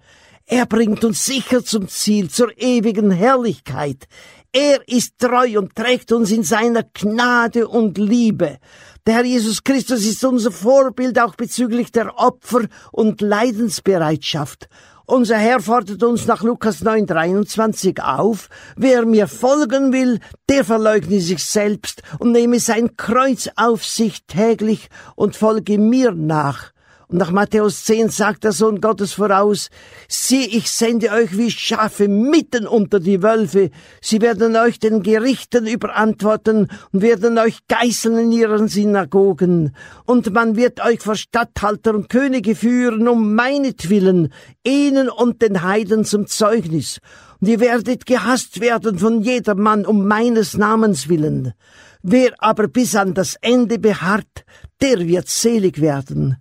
Er 0.47 0.65
bringt 0.65 1.05
uns 1.05 1.27
sicher 1.27 1.63
zum 1.63 1.87
Ziel, 1.87 2.31
zur 2.31 2.57
ewigen 2.57 3.11
Herrlichkeit. 3.11 4.09
Er 4.51 4.81
ist 4.89 5.19
treu 5.19 5.59
und 5.59 5.77
trägt 5.77 6.11
uns 6.11 6.31
in 6.31 6.43
seiner 6.43 6.83
Gnade 6.83 7.69
und 7.69 7.99
Liebe. 7.99 8.59
Der 9.07 9.15
Herr 9.15 9.25
Jesus 9.25 9.65
Christus 9.65 10.05
ist 10.05 10.23
unser 10.25 10.53
Vorbild 10.53 11.19
auch 11.19 11.35
bezüglich 11.35 11.91
der 11.91 12.19
Opfer- 12.19 12.69
und 12.93 13.23
Leidensbereitschaft. 13.23 14.69
Unser 15.07 15.39
Herr 15.39 15.61
fordert 15.61 16.03
uns 16.03 16.27
nach 16.27 16.43
Lukas 16.43 16.85
9,23 16.85 17.99
auf, 17.99 18.51
wer 18.77 19.07
mir 19.07 19.27
folgen 19.27 19.93
will, 19.93 20.21
der 20.51 20.65
verleugne 20.65 21.21
sich 21.21 21.43
selbst 21.43 22.03
und 22.19 22.33
nehme 22.33 22.61
sein 22.61 22.97
Kreuz 22.97 23.49
auf 23.57 23.85
sich 23.87 24.27
täglich 24.27 24.89
und 25.17 25.35
folge 25.35 25.79
mir 25.79 26.13
nach. 26.13 26.73
Und 27.11 27.19
nach 27.19 27.33
Matthäus 27.33 27.85
10 27.87 28.09
sagt 28.09 28.45
der 28.45 28.53
Sohn 28.53 28.81
Gottes 28.81 29.15
voraus, 29.15 29.69
sieh, 30.09 30.45
ich 30.45 30.71
sende 30.71 31.11
euch 31.11 31.37
wie 31.37 31.51
Schafe 31.51 32.07
mitten 32.07 32.69
unter 32.69 33.01
die 33.01 33.21
Wölfe. 33.21 33.71
Sie 34.01 34.21
werden 34.21 34.55
euch 34.55 34.79
den 34.79 35.03
Gerichten 35.03 35.67
überantworten 35.67 36.69
und 36.93 37.03
werden 37.03 37.37
euch 37.39 37.59
geißeln 37.67 38.17
in 38.17 38.33
ihren 38.33 38.69
Synagogen. 38.69 39.75
Und 40.07 40.33
man 40.33 40.55
wird 40.55 40.85
euch 40.85 41.01
vor 41.01 41.17
Statthalter 41.17 41.97
und 41.97 42.09
Könige 42.09 42.55
führen, 42.55 43.09
um 43.09 43.35
meinetwillen, 43.35 44.33
ihnen 44.63 45.09
und 45.09 45.43
den 45.43 45.63
Heiden 45.65 46.05
zum 46.05 46.29
Zeugnis. 46.29 47.01
Und 47.41 47.49
ihr 47.49 47.59
werdet 47.59 48.07
gehasst 48.07 48.61
werden 48.61 49.01
von 49.01 49.21
jedermann 49.23 49.85
um 49.85 50.07
meines 50.07 50.57
Namens 50.57 51.09
willen. 51.09 51.55
Wer 52.03 52.35
aber 52.39 52.69
bis 52.69 52.95
an 52.95 53.15
das 53.15 53.35
Ende 53.41 53.81
beharrt, 53.81 54.45
der 54.81 55.09
wird 55.09 55.27
selig 55.27 55.81
werden. 55.81 56.37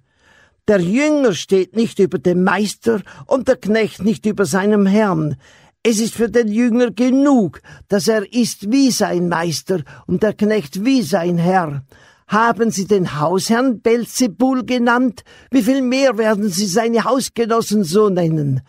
Der 0.69 0.81
Jünger 0.81 1.33
steht 1.33 1.75
nicht 1.75 1.97
über 1.97 2.19
dem 2.19 2.43
Meister 2.43 3.01
und 3.25 3.47
der 3.47 3.55
Knecht 3.55 4.03
nicht 4.03 4.27
über 4.27 4.45
seinem 4.45 4.85
Herrn. 4.85 5.35
Es 5.81 5.99
ist 5.99 6.13
für 6.13 6.29
den 6.29 6.47
Jünger 6.47 6.91
genug, 6.91 7.61
dass 7.87 8.07
er 8.07 8.31
ist 8.31 8.71
wie 8.71 8.91
sein 8.91 9.29
Meister 9.29 9.81
und 10.05 10.21
der 10.21 10.35
Knecht 10.35 10.85
wie 10.85 11.01
sein 11.01 11.39
Herr. 11.39 11.83
Haben 12.27 12.69
Sie 12.69 12.85
den 12.85 13.19
Hausherrn 13.19 13.81
Belzebul 13.81 14.63
genannt? 14.63 15.23
Wie 15.49 15.63
viel 15.63 15.81
mehr 15.81 16.19
werden 16.19 16.49
Sie 16.49 16.67
seine 16.67 17.03
Hausgenossen 17.03 17.83
so 17.83 18.09
nennen? 18.09 18.61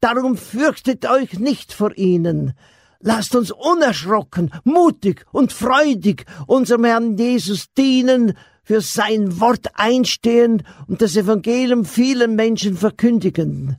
Darum 0.00 0.36
fürchtet 0.36 1.08
euch 1.08 1.38
nicht 1.38 1.72
vor 1.72 1.96
ihnen. 1.96 2.52
Lasst 3.00 3.34
uns 3.34 3.50
unerschrocken, 3.50 4.50
mutig 4.64 5.24
und 5.32 5.54
freudig 5.54 6.26
unserem 6.46 6.84
Herrn 6.84 7.16
Jesus 7.16 7.72
dienen, 7.72 8.34
für 8.66 8.80
sein 8.80 9.38
Wort 9.38 9.68
einstehen 9.74 10.64
und 10.88 11.00
das 11.00 11.14
Evangelium 11.14 11.84
vielen 11.84 12.34
Menschen 12.34 12.76
verkündigen. 12.76 13.76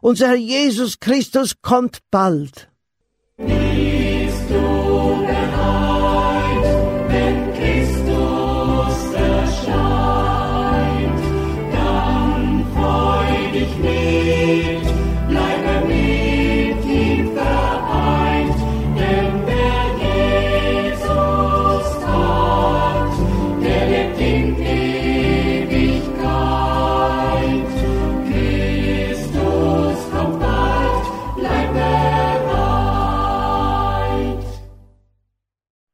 Unser 0.00 0.28
Herr 0.28 0.34
Jesus 0.34 0.98
Christus 0.98 1.60
kommt 1.60 1.98
bald. 2.10 2.69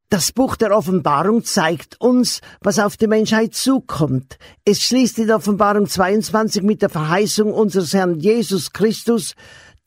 Das 0.08 0.30
Buch 0.30 0.54
der 0.54 0.76
Offenbarung 0.76 1.42
zeigt 1.42 2.00
uns, 2.00 2.40
was 2.60 2.78
auf 2.78 2.96
die 2.96 3.08
Menschheit 3.08 3.54
zukommt. 3.54 4.38
Es 4.64 4.80
schließt 4.82 5.18
in 5.18 5.32
Offenbarung 5.32 5.88
22 5.88 6.62
mit 6.62 6.80
der 6.80 6.90
Verheißung 6.90 7.52
unseres 7.52 7.92
Herrn 7.92 8.20
Jesus 8.20 8.72
Christus, 8.72 9.34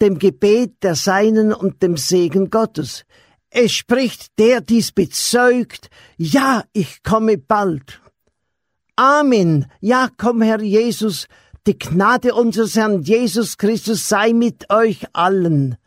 dem 0.01 0.19
Gebet 0.19 0.83
der 0.83 0.95
Seinen 0.95 1.53
und 1.53 1.81
dem 1.81 1.95
Segen 1.95 2.49
Gottes. 2.49 3.05
Es 3.49 3.71
spricht, 3.71 4.37
der 4.37 4.59
dies 4.59 4.91
bezeugt, 4.91 5.89
ja, 6.17 6.63
ich 6.73 7.01
komme 7.01 7.37
bald. 7.37 8.01
Amen. 8.97 9.67
Ja, 9.79 10.09
komm, 10.17 10.41
Herr 10.41 10.61
Jesus, 10.61 11.27
die 11.65 11.79
Gnade 11.79 12.33
unseres 12.35 12.75
Herrn 12.75 13.03
Jesus 13.03 13.57
Christus 13.57 14.09
sei 14.09 14.33
mit 14.33 14.69
euch 14.69 15.05
allen. 15.13 15.77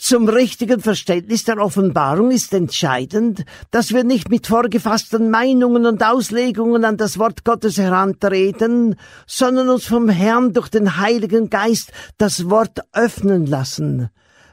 Zum 0.00 0.28
richtigen 0.28 0.80
Verständnis 0.80 1.42
der 1.42 1.58
Offenbarung 1.58 2.30
ist 2.30 2.54
entscheidend, 2.54 3.44
dass 3.72 3.92
wir 3.92 4.04
nicht 4.04 4.30
mit 4.30 4.46
vorgefassten 4.46 5.28
Meinungen 5.28 5.86
und 5.86 6.04
Auslegungen 6.04 6.84
an 6.84 6.96
das 6.96 7.18
Wort 7.18 7.44
Gottes 7.44 7.78
herantreten, 7.78 8.94
sondern 9.26 9.68
uns 9.68 9.86
vom 9.86 10.08
Herrn 10.08 10.52
durch 10.52 10.68
den 10.68 10.98
Heiligen 10.98 11.50
Geist 11.50 11.90
das 12.16 12.48
Wort 12.48 12.78
öffnen 12.92 13.44
lassen. 13.46 14.08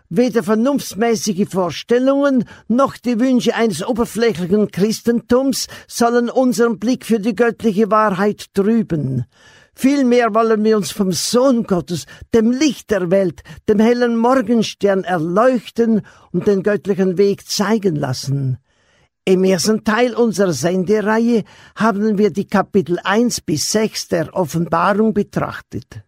Weder 0.09 0.41
vernunftsmäßige 0.41 1.47
Vorstellungen 1.47 2.45
noch 2.67 2.97
die 2.97 3.19
Wünsche 3.19 3.53
eines 3.53 3.85
oberflächlichen 3.85 4.71
Christentums 4.71 5.67
sollen 5.87 6.31
unseren 6.31 6.79
Blick 6.79 7.05
für 7.05 7.19
die 7.19 7.35
göttliche 7.35 7.91
Wahrheit 7.91 8.47
trüben. 8.55 9.25
Vielmehr 9.75 10.33
wollen 10.33 10.63
wir 10.63 10.77
uns 10.77 10.91
vom 10.91 11.11
Sohn 11.11 11.63
Gottes, 11.63 12.05
dem 12.33 12.51
Licht 12.51 12.91
der 12.91 13.11
Welt, 13.11 13.43
dem 13.67 13.79
hellen 13.79 14.15
Morgenstern 14.15 15.03
erleuchten 15.03 16.01
und 16.31 16.47
den 16.47 16.63
göttlichen 16.63 17.17
Weg 17.17 17.47
zeigen 17.47 17.97
lassen. 17.97 18.57
Im 19.25 19.43
ersten 19.43 19.83
Teil 19.83 20.15
unserer 20.15 20.53
Sendereihe 20.53 21.43
haben 21.75 22.17
wir 22.17 22.31
die 22.31 22.47
Kapitel 22.47 22.99
1 23.03 23.41
bis 23.41 23.71
6 23.73 24.07
der 24.07 24.33
Offenbarung 24.33 25.13
betrachtet. 25.13 26.03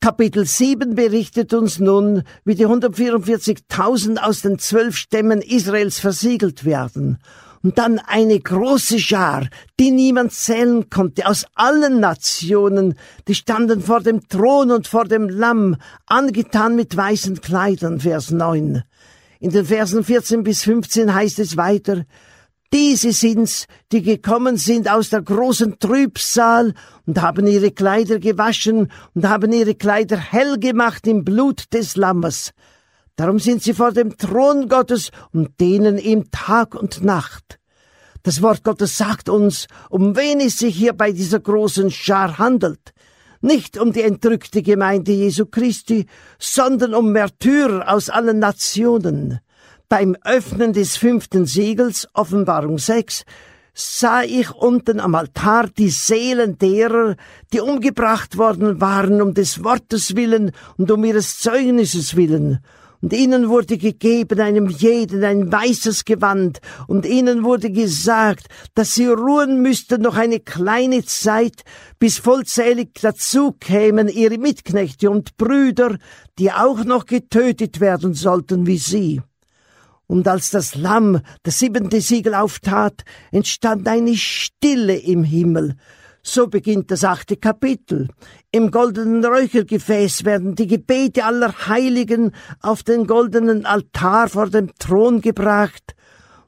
Kapitel 0.00 0.46
7 0.46 0.94
berichtet 0.94 1.52
uns 1.52 1.78
nun, 1.78 2.22
wie 2.46 2.54
die 2.54 2.66
144.000 2.66 4.16
aus 4.16 4.40
den 4.40 4.58
zwölf 4.58 4.96
Stämmen 4.96 5.42
Israels 5.42 5.98
versiegelt 5.98 6.64
werden 6.64 7.18
und 7.62 7.78
dann 7.78 7.98
eine 7.98 8.38
große 8.38 8.98
Schar, 8.98 9.48
die 9.78 9.90
niemand 9.90 10.32
zählen 10.32 10.88
konnte, 10.88 11.26
aus 11.26 11.44
allen 11.54 12.00
Nationen, 12.00 12.94
die 13.28 13.34
standen 13.34 13.82
vor 13.82 14.00
dem 14.00 14.26
Thron 14.28 14.70
und 14.70 14.86
vor 14.86 15.04
dem 15.04 15.28
Lamm, 15.28 15.76
angetan 16.06 16.76
mit 16.76 16.96
weißen 16.96 17.40
Kleidern, 17.40 18.00
Vers 18.00 18.30
9. 18.30 18.82
In 19.40 19.50
den 19.50 19.66
Versen 19.66 20.04
14 20.04 20.42
bis 20.42 20.62
15 20.64 21.14
heißt 21.14 21.38
es 21.38 21.56
weiter, 21.56 22.04
diese 22.72 23.12
sind's, 23.12 23.66
die 23.90 24.02
gekommen 24.02 24.56
sind 24.56 24.88
aus 24.88 25.10
der 25.10 25.22
großen 25.22 25.80
Trübsal 25.80 26.74
und 27.04 27.20
haben 27.20 27.48
ihre 27.48 27.72
Kleider 27.72 28.20
gewaschen 28.20 28.92
und 29.14 29.28
haben 29.28 29.52
ihre 29.52 29.74
Kleider 29.74 30.16
hell 30.16 30.56
gemacht 30.58 31.06
im 31.08 31.24
Blut 31.24 31.64
des 31.72 31.96
Lammes. 31.96 32.52
Darum 33.20 33.38
sind 33.38 33.62
sie 33.62 33.74
vor 33.74 33.92
dem 33.92 34.16
Thron 34.16 34.66
Gottes 34.66 35.10
und 35.30 35.60
denen 35.60 35.98
ihm 35.98 36.30
Tag 36.30 36.74
und 36.74 37.04
Nacht. 37.04 37.58
Das 38.22 38.40
Wort 38.40 38.64
Gottes 38.64 38.96
sagt 38.96 39.28
uns, 39.28 39.66
um 39.90 40.16
wen 40.16 40.40
es 40.40 40.56
sich 40.56 40.74
hier 40.74 40.94
bei 40.94 41.12
dieser 41.12 41.38
großen 41.38 41.90
Schar 41.90 42.38
handelt. 42.38 42.94
Nicht 43.42 43.76
um 43.76 43.92
die 43.92 44.00
entrückte 44.00 44.62
Gemeinde 44.62 45.12
Jesu 45.12 45.44
Christi, 45.44 46.06
sondern 46.38 46.94
um 46.94 47.12
Märtyrer 47.12 47.92
aus 47.92 48.08
allen 48.08 48.38
Nationen. 48.38 49.40
Beim 49.90 50.16
Öffnen 50.24 50.72
des 50.72 50.96
fünften 50.96 51.44
Siegels, 51.44 52.08
Offenbarung 52.14 52.78
6, 52.78 53.24
sah 53.74 54.22
ich 54.22 54.50
unten 54.50 54.98
am 54.98 55.14
Altar 55.14 55.68
die 55.68 55.90
Seelen 55.90 56.56
derer, 56.56 57.16
die 57.52 57.60
umgebracht 57.60 58.38
worden 58.38 58.80
waren 58.80 59.20
um 59.20 59.34
des 59.34 59.62
Wortes 59.62 60.16
willen 60.16 60.52
und 60.78 60.90
um 60.90 61.04
ihres 61.04 61.38
Zeugnisses 61.38 62.16
willen. 62.16 62.60
Und 63.02 63.14
ihnen 63.14 63.48
wurde 63.48 63.78
gegeben 63.78 64.40
einem 64.40 64.68
jeden 64.68 65.24
ein 65.24 65.50
weißes 65.50 66.04
Gewand, 66.04 66.60
und 66.86 67.06
ihnen 67.06 67.44
wurde 67.44 67.70
gesagt, 67.70 68.46
dass 68.74 68.94
sie 68.94 69.06
ruhen 69.06 69.62
müssten 69.62 70.02
noch 70.02 70.16
eine 70.16 70.40
kleine 70.40 71.04
Zeit, 71.04 71.62
bis 71.98 72.18
vollzählig 72.18 72.90
dazu 73.00 73.52
kämen 73.52 74.08
ihre 74.08 74.36
Mitknechte 74.36 75.10
und 75.10 75.36
Brüder, 75.38 75.96
die 76.38 76.52
auch 76.52 76.84
noch 76.84 77.06
getötet 77.06 77.80
werden 77.80 78.12
sollten 78.12 78.66
wie 78.66 78.78
sie. 78.78 79.22
Und 80.06 80.26
als 80.28 80.50
das 80.50 80.74
Lamm 80.74 81.20
das 81.44 81.58
siebente 81.60 82.00
Siegel 82.00 82.34
auftat, 82.34 83.04
entstand 83.30 83.86
eine 83.88 84.16
Stille 84.16 84.96
im 84.96 85.24
Himmel. 85.24 85.76
So 86.22 86.48
beginnt 86.48 86.90
das 86.90 87.04
achte 87.04 87.36
Kapitel. 87.36 88.08
Im 88.52 88.70
goldenen 88.70 89.24
Räuchergefäß 89.24 90.24
werden 90.24 90.54
die 90.54 90.66
Gebete 90.66 91.24
aller 91.24 91.66
Heiligen 91.66 92.32
auf 92.60 92.82
den 92.82 93.06
goldenen 93.06 93.64
Altar 93.64 94.28
vor 94.28 94.50
dem 94.50 94.70
Thron 94.78 95.22
gebracht. 95.22 95.94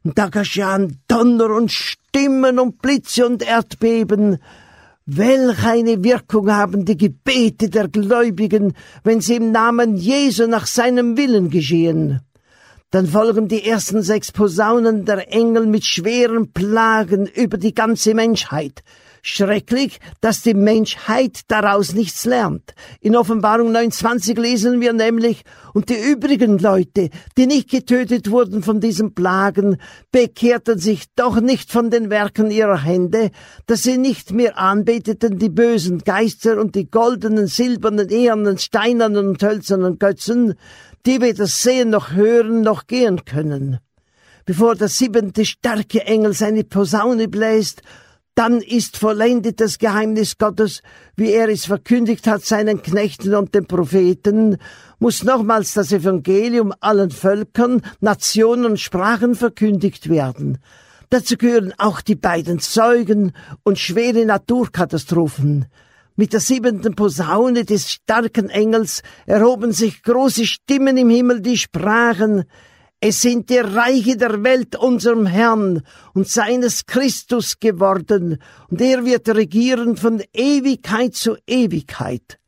Und 0.04 0.18
da 0.18 0.28
geschahen 0.28 0.98
Donner 1.08 1.50
und 1.50 1.72
Stimmen 1.72 2.58
und 2.58 2.82
Blitze 2.82 3.26
und 3.26 3.42
Erdbeben. 3.42 4.38
Welch 5.06 5.64
eine 5.64 6.04
Wirkung 6.04 6.52
haben 6.52 6.84
die 6.84 6.96
Gebete 6.96 7.70
der 7.70 7.88
Gläubigen, 7.88 8.74
wenn 9.04 9.20
sie 9.20 9.36
im 9.36 9.52
Namen 9.52 9.96
Jesu 9.96 10.46
nach 10.46 10.66
seinem 10.66 11.16
Willen 11.16 11.50
geschehen. 11.50 12.20
Dann 12.90 13.06
folgen 13.06 13.48
die 13.48 13.64
ersten 13.66 14.02
sechs 14.02 14.32
Posaunen 14.32 15.06
der 15.06 15.32
Engel 15.32 15.66
mit 15.66 15.86
schweren 15.86 16.52
Plagen 16.52 17.26
über 17.26 17.56
die 17.56 17.74
ganze 17.74 18.12
Menschheit. 18.12 18.82
Schrecklich, 19.24 20.00
dass 20.20 20.42
die 20.42 20.52
Menschheit 20.52 21.42
daraus 21.46 21.94
nichts 21.94 22.24
lernt. 22.24 22.74
In 23.00 23.14
Offenbarung 23.14 23.70
29 23.70 24.36
lesen 24.36 24.80
wir 24.80 24.92
nämlich, 24.92 25.44
und 25.74 25.90
die 25.90 26.10
übrigen 26.10 26.58
Leute, 26.58 27.08
die 27.38 27.46
nicht 27.46 27.70
getötet 27.70 28.32
wurden 28.32 28.64
von 28.64 28.80
diesen 28.80 29.14
Plagen, 29.14 29.76
bekehrten 30.10 30.80
sich 30.80 31.04
doch 31.14 31.40
nicht 31.40 31.70
von 31.70 31.88
den 31.88 32.10
Werken 32.10 32.50
ihrer 32.50 32.82
Hände, 32.82 33.30
dass 33.66 33.84
sie 33.84 33.96
nicht 33.96 34.32
mehr 34.32 34.58
anbeteten 34.58 35.38
die 35.38 35.50
bösen 35.50 35.98
Geister 35.98 36.60
und 36.60 36.74
die 36.74 36.90
goldenen, 36.90 37.46
silbernen, 37.46 38.08
ehernen, 38.08 38.58
steinernen 38.58 39.28
und 39.28 39.42
hölzernen 39.42 40.00
Götzen, 40.00 40.54
die 41.06 41.20
weder 41.20 41.46
sehen 41.46 41.90
noch 41.90 42.10
hören 42.10 42.62
noch 42.62 42.88
gehen 42.88 43.24
können. 43.24 43.78
Bevor 44.46 44.74
der 44.74 44.88
siebente 44.88 45.44
starke 45.44 46.00
Engel 46.06 46.32
seine 46.32 46.64
Posaune 46.64 47.28
bläst, 47.28 47.82
dann 48.34 48.60
ist 48.62 48.96
vollendet 48.96 49.60
das 49.60 49.78
Geheimnis 49.78 50.38
Gottes, 50.38 50.82
wie 51.16 51.32
er 51.32 51.48
es 51.48 51.66
verkündigt 51.66 52.26
hat 52.26 52.44
seinen 52.44 52.82
Knechten 52.82 53.34
und 53.34 53.54
den 53.54 53.66
Propheten, 53.66 54.56
muss 54.98 55.22
nochmals 55.22 55.74
das 55.74 55.92
Evangelium 55.92 56.72
allen 56.80 57.10
Völkern, 57.10 57.82
Nationen 58.00 58.64
und 58.64 58.80
Sprachen 58.80 59.34
verkündigt 59.34 60.08
werden. 60.08 60.58
Dazu 61.10 61.36
gehören 61.36 61.74
auch 61.76 62.00
die 62.00 62.14
beiden 62.14 62.58
Zeugen 62.58 63.32
und 63.64 63.78
schwere 63.78 64.24
Naturkatastrophen. 64.24 65.66
Mit 66.16 66.32
der 66.32 66.40
siebenten 66.40 66.94
Posaune 66.94 67.64
des 67.64 67.90
starken 67.90 68.48
Engels 68.48 69.02
erhoben 69.26 69.72
sich 69.72 70.02
große 70.02 70.46
Stimmen 70.46 70.96
im 70.96 71.10
Himmel, 71.10 71.42
die 71.42 71.58
sprachen, 71.58 72.44
es 73.04 73.20
sind 73.20 73.50
die 73.50 73.58
Reiche 73.58 74.16
der 74.16 74.44
Welt 74.44 74.76
unserem 74.76 75.26
Herrn 75.26 75.82
und 76.14 76.28
seines 76.28 76.86
Christus 76.86 77.58
geworden, 77.58 78.40
und 78.70 78.80
er 78.80 79.04
wird 79.04 79.28
regieren 79.28 79.96
von 79.96 80.22
Ewigkeit 80.32 81.12
zu 81.12 81.36
Ewigkeit. 81.44 82.38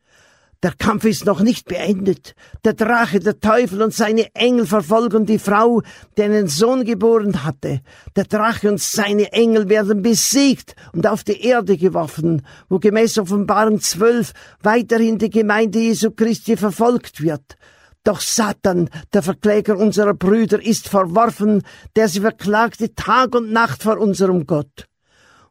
Der 0.62 0.72
Kampf 0.78 1.06
ist 1.06 1.26
noch 1.26 1.40
nicht 1.40 1.66
beendet. 1.66 2.36
Der 2.64 2.74
Drache, 2.74 3.18
der 3.18 3.40
Teufel 3.40 3.82
und 3.82 3.92
seine 3.92 4.32
Engel 4.32 4.64
verfolgen 4.64 5.26
die 5.26 5.40
Frau, 5.40 5.82
die 6.16 6.22
einen 6.22 6.46
Sohn 6.46 6.84
geboren 6.84 7.42
hatte. 7.42 7.80
Der 8.14 8.24
Drache 8.24 8.68
und 8.70 8.80
seine 8.80 9.32
Engel 9.32 9.68
werden 9.68 10.02
besiegt 10.02 10.76
und 10.92 11.08
auf 11.08 11.24
die 11.24 11.40
Erde 11.44 11.76
geworfen, 11.76 12.46
wo 12.68 12.78
gemäß 12.78 13.18
Offenbarung 13.18 13.80
12 13.80 14.32
weiterhin 14.62 15.18
die 15.18 15.30
Gemeinde 15.30 15.80
Jesu 15.80 16.12
Christi 16.12 16.56
verfolgt 16.56 17.20
wird. 17.20 17.56
Doch 18.04 18.20
Satan, 18.20 18.90
der 19.12 19.22
Verkläger 19.22 19.76
unserer 19.76 20.14
Brüder, 20.14 20.62
ist 20.62 20.88
verworfen, 20.88 21.62
der 21.96 22.08
sie 22.08 22.20
verklagte 22.20 22.94
Tag 22.94 23.34
und 23.34 23.50
Nacht 23.50 23.82
vor 23.82 23.98
unserem 23.98 24.46
Gott 24.46 24.86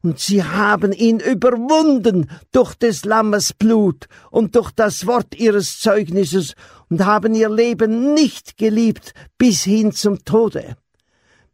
und 0.04 0.20
sie 0.20 0.44
haben 0.44 0.92
ihn 0.92 1.20
überwunden 1.20 2.30
durch 2.52 2.76
des 2.76 3.06
Lammes 3.06 3.54
Blut 3.54 4.08
und 4.32 4.56
durch 4.56 4.72
das 4.72 5.08
Wort 5.08 5.34
ihres 5.36 5.80
Zeugnisses 5.80 6.56
und 6.89 7.06
haben 7.06 7.34
ihr 7.34 7.50
Leben 7.50 8.13
nicht 8.13 8.58
geliebt 8.58 9.13
bis 9.38 9.63
hin 9.63 9.94
zum 9.94 10.24
Tode. 10.26 10.76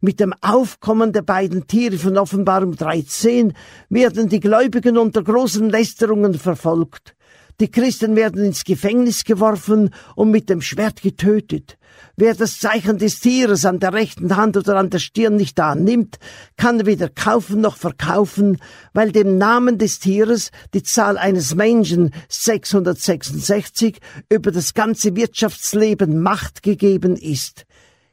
Mit 0.00 0.18
dem 0.18 0.34
Aufkommen 0.40 1.12
der 1.12 1.22
beiden 1.22 1.66
Tiere 1.66 1.98
von 1.98 2.18
Offenbarung 2.18 2.74
13 2.74 3.52
werden 3.88 4.28
die 4.28 4.40
Gläubigen 4.40 4.98
unter 4.98 5.22
großen 5.22 5.70
Lästerungen 5.70 6.34
verfolgt. 6.34 7.14
Die 7.60 7.70
Christen 7.70 8.16
werden 8.16 8.42
ins 8.42 8.64
Gefängnis 8.64 9.24
geworfen 9.24 9.90
und 10.16 10.30
mit 10.30 10.48
dem 10.48 10.62
Schwert 10.62 11.02
getötet. 11.02 11.76
Wer 12.16 12.34
das 12.34 12.58
Zeichen 12.58 12.96
des 12.96 13.20
Tieres 13.20 13.66
an 13.66 13.80
der 13.80 13.92
rechten 13.92 14.34
Hand 14.34 14.56
oder 14.56 14.76
an 14.76 14.88
der 14.88 14.98
Stirn 14.98 15.36
nicht 15.36 15.60
annimmt, 15.60 16.18
kann 16.56 16.86
weder 16.86 17.10
kaufen 17.10 17.60
noch 17.60 17.76
verkaufen, 17.76 18.56
weil 18.94 19.12
dem 19.12 19.36
Namen 19.36 19.76
des 19.76 19.98
Tieres 19.98 20.50
die 20.72 20.82
Zahl 20.82 21.18
eines 21.18 21.54
Menschen 21.54 22.14
666 22.30 23.98
über 24.30 24.52
das 24.52 24.72
ganze 24.72 25.14
Wirtschaftsleben 25.14 26.18
Macht 26.22 26.62
gegeben 26.62 27.14
ist. 27.14 27.66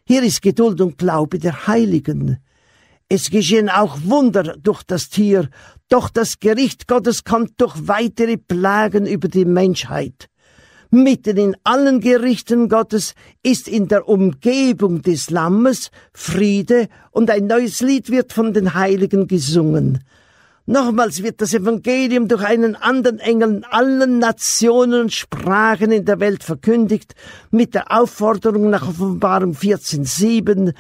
Hier 0.06 0.24
ist 0.24 0.42
Geduld 0.42 0.82
und 0.82 0.98
Glaube 0.98 1.40
der 1.40 1.68
Heiligen. 1.68 2.40
Es 3.10 3.30
geschehen 3.30 3.70
auch 3.70 4.00
Wunder 4.04 4.58
durch 4.62 4.84
das 4.84 5.08
Tier, 5.08 5.50
doch 5.88 6.10
das 6.10 6.42
Gericht 6.42 6.88
Gottes 6.88 7.24
kommt 7.24 7.62
durch 7.62 7.88
weitere 7.88 8.36
Plagen 8.36 9.06
über 9.06 9.30
die 9.30 9.46
Menschheit. 9.46 10.28
Mitten 10.90 11.38
in 11.38 11.56
allen 11.64 12.02
Gerichten 12.02 12.68
Gottes 12.68 13.14
ist 13.44 13.70
in 13.70 13.88
der 13.88 14.10
Umgebung 14.10 15.02
des 15.04 15.30
Lammes 15.30 15.90
Friede 16.14 16.90
und 17.12 17.30
ein 17.32 17.48
neues 17.48 17.80
Lied 17.80 18.10
wird 18.10 18.34
von 18.34 18.54
den 18.54 18.74
Heiligen 18.74 19.28
gesungen. 19.28 20.04
Nochmals 20.66 21.24
wird 21.24 21.40
das 21.40 21.54
Evangelium 21.54 22.28
durch 22.28 22.44
einen 22.44 22.76
anderen 22.76 23.20
Engel 23.20 23.56
in 23.56 23.64
allen 23.64 24.20
Nationen 24.20 25.04
und 25.04 25.14
Sprachen 25.14 25.94
in 25.94 26.04
der 26.04 26.20
Welt 26.20 26.44
verkündigt, 26.44 27.16
mit 27.52 27.74
der 27.74 27.90
Aufforderung 27.90 28.70
nach 28.70 28.86
Offenbarung 28.86 29.54
14.7, 29.54 30.74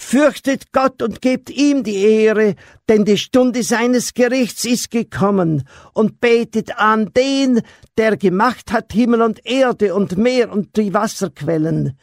Fürchtet 0.00 0.72
Gott 0.72 1.02
und 1.02 1.20
gebt 1.20 1.50
ihm 1.50 1.82
die 1.82 1.96
Ehre, 1.96 2.54
denn 2.88 3.04
die 3.04 3.18
Stunde 3.18 3.64
seines 3.64 4.14
Gerichts 4.14 4.64
ist 4.64 4.92
gekommen, 4.92 5.64
und 5.92 6.20
betet 6.20 6.78
an 6.78 7.12
den, 7.14 7.60
der 7.98 8.16
gemacht 8.16 8.72
hat 8.72 8.92
Himmel 8.92 9.22
und 9.22 9.44
Erde 9.44 9.96
und 9.96 10.16
Meer 10.16 10.52
und 10.52 10.76
die 10.76 10.94
Wasserquellen. 10.94 11.98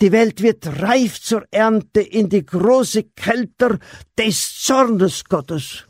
Die 0.00 0.12
Welt 0.12 0.40
wird 0.40 0.80
reif 0.80 1.20
zur 1.20 1.44
Ernte 1.50 2.00
in 2.00 2.28
die 2.28 2.46
große 2.46 3.04
Kälter 3.16 3.78
des 4.16 4.62
Zornes 4.62 5.24
Gottes. 5.24 5.84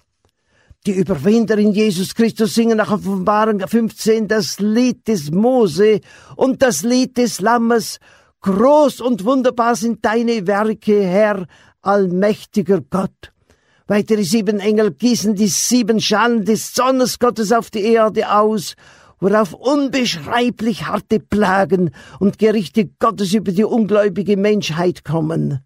Die 0.86 0.92
Überwinder 0.92 1.58
in 1.58 1.72
Jesus 1.72 2.14
Christus 2.14 2.54
singen 2.54 2.78
nach 2.78 2.90
Offenbarung 2.90 3.60
15 3.60 4.26
das 4.26 4.58
Lied 4.58 5.06
des 5.06 5.30
Mose 5.30 6.00
und 6.34 6.62
das 6.62 6.82
Lied 6.82 7.18
des 7.18 7.40
Lammes 7.40 8.00
Groß 8.42 9.00
und 9.00 9.24
wunderbar 9.24 9.76
sind 9.76 10.04
deine 10.04 10.48
Werke, 10.48 11.00
Herr, 11.04 11.46
allmächtiger 11.80 12.80
Gott. 12.80 13.32
Weitere 13.86 14.24
sieben 14.24 14.58
Engel 14.58 14.90
gießen 14.90 15.36
die 15.36 15.46
sieben 15.46 16.00
Schalen 16.00 16.44
des 16.44 16.74
Sonnes 16.74 17.20
Gottes 17.20 17.52
auf 17.52 17.70
die 17.70 17.84
Erde 17.84 18.32
aus, 18.32 18.74
worauf 19.20 19.52
unbeschreiblich 19.52 20.86
harte 20.86 21.20
Plagen 21.20 21.92
und 22.18 22.40
Gerichte 22.40 22.90
Gottes 22.98 23.32
über 23.32 23.52
die 23.52 23.62
ungläubige 23.62 24.36
Menschheit 24.36 25.04
kommen. 25.04 25.60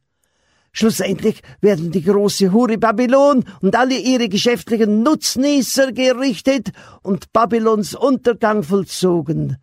Schlussendlich 0.71 1.41
werden 1.63 1.93
die 1.93 2.03
große 2.03 2.53
Hure 2.53 2.77
Babylon 2.77 3.45
und 3.63 3.75
alle 3.75 3.97
ihre 3.97 4.29
geschäftlichen 4.29 5.03
Nutznießer 5.03 5.93
gerichtet 5.93 6.73
und 7.03 7.33
Babylons 7.33 7.95
Untergang 7.95 8.63
vollzogen. 8.63 9.57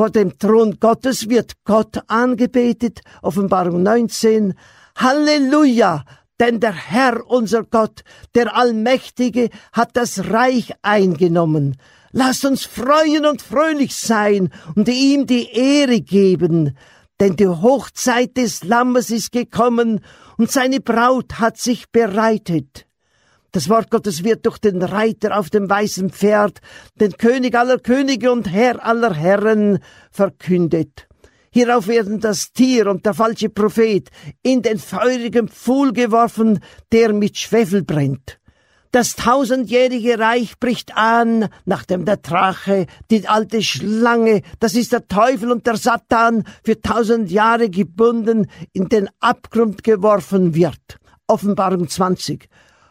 Vor 0.00 0.08
dem 0.08 0.38
Thron 0.38 0.78
Gottes 0.80 1.28
wird 1.28 1.52
Gott 1.64 2.00
angebetet. 2.06 3.02
Offenbarung 3.20 3.82
19. 3.82 4.54
Halleluja! 4.96 6.06
Denn 6.40 6.58
der 6.58 6.72
Herr, 6.72 7.28
unser 7.28 7.64
Gott, 7.64 8.02
der 8.34 8.56
Allmächtige, 8.56 9.50
hat 9.74 9.90
das 9.98 10.30
Reich 10.30 10.72
eingenommen. 10.80 11.76
Lasst 12.12 12.46
uns 12.46 12.64
freuen 12.64 13.26
und 13.26 13.42
fröhlich 13.42 13.94
sein 13.94 14.48
und 14.74 14.88
ihm 14.88 15.26
die 15.26 15.50
Ehre 15.52 16.00
geben. 16.00 16.78
Denn 17.20 17.36
die 17.36 17.48
Hochzeit 17.48 18.38
des 18.38 18.64
Lammes 18.64 19.10
ist 19.10 19.32
gekommen 19.32 20.00
und 20.38 20.50
seine 20.50 20.80
Braut 20.80 21.40
hat 21.40 21.58
sich 21.58 21.90
bereitet. 21.90 22.86
Das 23.52 23.68
Wort 23.68 23.90
Gottes 23.90 24.22
wird 24.22 24.46
durch 24.46 24.58
den 24.58 24.80
Reiter 24.80 25.36
auf 25.36 25.50
dem 25.50 25.68
weißen 25.68 26.10
Pferd, 26.10 26.60
den 27.00 27.12
König 27.12 27.56
aller 27.56 27.78
Könige 27.78 28.30
und 28.30 28.50
Herr 28.50 28.84
aller 28.84 29.14
Herren, 29.14 29.80
verkündet. 30.12 31.08
Hierauf 31.52 31.88
werden 31.88 32.20
das 32.20 32.52
Tier 32.52 32.86
und 32.86 33.04
der 33.04 33.14
falsche 33.14 33.48
Prophet 33.48 34.08
in 34.42 34.62
den 34.62 34.78
feurigen 34.78 35.48
Pfuhl 35.48 35.92
geworfen, 35.92 36.60
der 36.92 37.12
mit 37.12 37.38
Schwefel 37.38 37.82
brennt. 37.82 38.38
Das 38.92 39.14
tausendjährige 39.14 40.18
Reich 40.18 40.58
bricht 40.58 40.96
an, 40.96 41.48
nachdem 41.64 42.04
der 42.04 42.18
Drache, 42.18 42.86
die 43.10 43.26
alte 43.28 43.62
Schlange, 43.62 44.42
das 44.60 44.74
ist 44.74 44.92
der 44.92 45.06
Teufel 45.08 45.50
und 45.50 45.66
der 45.66 45.76
Satan, 45.76 46.44
für 46.64 46.80
tausend 46.80 47.30
Jahre 47.30 47.68
gebunden 47.68 48.48
in 48.72 48.88
den 48.88 49.08
Abgrund 49.20 49.82
geworfen 49.82 50.54
wird. 50.54 50.98
Offenbarung 51.26 51.88
20. 51.88 52.48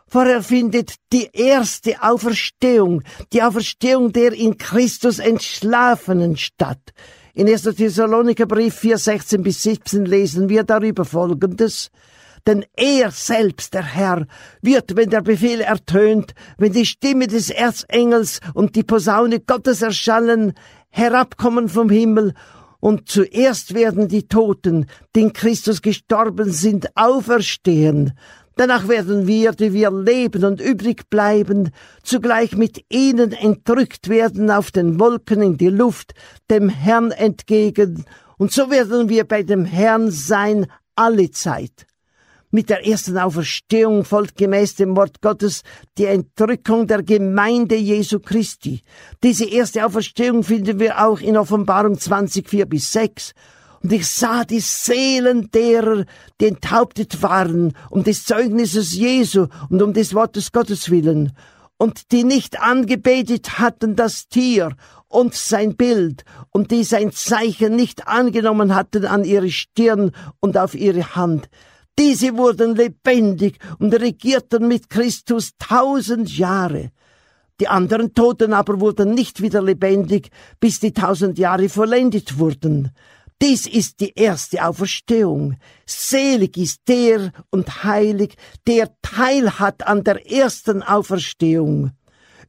Vorher 0.09 0.41
findet 0.41 0.95
die 1.13 1.29
erste 1.31 2.01
Auferstehung, 2.01 3.03
die 3.31 3.43
Auferstehung 3.43 4.11
der 4.11 4.33
in 4.33 4.57
Christus 4.57 5.19
Entschlafenen 5.19 6.35
statt. 6.35 6.93
In 7.35 7.47
1. 7.47 7.63
Thessaloniker 7.63 8.47
Brief 8.47 8.73
4, 8.75 8.97
16 8.97 9.43
bis 9.43 9.61
17 9.61 10.05
lesen 10.05 10.49
wir 10.49 10.63
darüber 10.63 11.05
Folgendes. 11.05 11.91
Denn 12.47 12.65
er 12.75 13.11
selbst, 13.11 13.75
der 13.75 13.83
Herr, 13.83 14.25
wird, 14.63 14.95
wenn 14.95 15.11
der 15.11 15.21
Befehl 15.21 15.61
ertönt, 15.61 16.33
wenn 16.57 16.73
die 16.73 16.87
Stimme 16.87 17.27
des 17.27 17.51
Erzengels 17.51 18.39
und 18.55 18.75
die 18.75 18.83
Posaune 18.83 19.41
Gottes 19.41 19.83
erschallen, 19.83 20.53
herabkommen 20.89 21.69
vom 21.69 21.89
Himmel 21.89 22.33
und 22.79 23.09
zuerst 23.09 23.73
werden 23.73 24.07
die 24.07 24.27
Toten, 24.27 24.87
die 25.15 25.21
in 25.21 25.33
Christus 25.33 25.81
gestorben 25.81 26.51
sind, 26.51 26.95
auferstehen. 26.95 28.13
Danach 28.59 28.89
werden 28.89 29.25
wir, 29.25 29.53
die 29.53 29.71
wir 29.71 29.89
leben 29.89 30.43
und 30.43 30.59
übrig 30.59 31.09
bleiben, 31.09 31.69
zugleich 32.03 32.57
mit 32.57 32.83
ihnen 32.89 33.31
entrückt 33.31 34.09
werden 34.09 34.51
auf 34.51 34.69
den 34.71 34.99
Wolken 34.99 35.41
in 35.41 35.57
die 35.57 35.69
Luft, 35.69 36.13
dem 36.51 36.67
Herrn 36.67 37.11
entgegen, 37.11 38.03
und 38.37 38.51
so 38.51 38.69
werden 38.69 39.07
wir 39.07 39.23
bei 39.23 39.43
dem 39.43 39.63
Herrn 39.63 40.11
sein 40.11 40.67
alle 40.93 41.31
Zeit. 41.31 41.87
Mit 42.51 42.69
der 42.69 42.85
ersten 42.85 43.17
Auferstehung 43.17 44.03
folgt 44.03 44.35
gemäß 44.35 44.75
dem 44.75 44.93
Wort 44.97 45.21
Gottes 45.21 45.63
die 45.97 46.07
Entrückung 46.07 46.85
der 46.85 47.01
Gemeinde 47.03 47.77
Jesu 47.77 48.19
Christi. 48.19 48.81
Diese 49.23 49.45
erste 49.45 49.85
Auferstehung 49.85 50.43
finden 50.43 50.81
wir 50.81 51.01
auch 51.05 51.21
in 51.21 51.37
Offenbarung 51.37 51.97
20, 51.97 52.49
4 52.49 52.65
bis 52.65 52.91
6 52.91 53.33
und 53.81 53.93
ich 53.93 54.07
sah 54.07 54.43
die 54.43 54.59
Seelen 54.59 55.51
derer, 55.51 56.05
die 56.39 56.47
enthauptet 56.47 57.21
waren, 57.21 57.73
um 57.89 58.03
des 58.03 58.25
Zeugnisses 58.25 58.95
Jesu 58.95 59.47
und 59.69 59.81
um 59.81 59.93
des 59.93 60.13
Wortes 60.13 60.51
Gottes 60.51 60.89
willen, 60.89 61.33
und 61.77 62.11
die 62.11 62.23
nicht 62.23 62.59
angebetet 62.59 63.59
hatten 63.59 63.95
das 63.95 64.27
Tier 64.27 64.75
und 65.07 65.33
sein 65.33 65.75
Bild, 65.75 66.23
und 66.51 66.71
die 66.71 66.83
sein 66.83 67.11
Zeichen 67.11 67.75
nicht 67.75 68.07
angenommen 68.07 68.75
hatten 68.75 69.05
an 69.05 69.23
ihre 69.23 69.49
Stirn 69.49 70.11
und 70.39 70.57
auf 70.57 70.75
ihre 70.75 71.15
Hand. 71.15 71.49
Diese 71.97 72.37
wurden 72.37 72.75
lebendig 72.75 73.59
und 73.77 73.93
regierten 73.93 74.67
mit 74.67 74.89
Christus 74.89 75.51
tausend 75.57 76.37
Jahre. 76.37 76.91
Die 77.59 77.67
anderen 77.67 78.13
Toten 78.13 78.53
aber 78.53 78.79
wurden 78.79 79.13
nicht 79.13 79.41
wieder 79.41 79.61
lebendig, 79.61 80.29
bis 80.61 80.79
die 80.79 80.93
tausend 80.93 81.37
Jahre 81.37 81.67
vollendet 81.67 82.39
wurden. 82.39 82.91
Dies 83.41 83.67
ist 83.67 84.01
die 84.01 84.13
erste 84.15 84.65
Auferstehung. 84.65 85.55
Selig 85.85 86.57
ist 86.57 86.81
der 86.89 87.31
und 87.51 87.85
heilig, 87.85 88.35
der 88.67 88.91
Teil 89.01 89.59
hat 89.59 89.87
an 89.87 90.03
der 90.03 90.29
ersten 90.29 90.83
Auferstehung. 90.83 91.91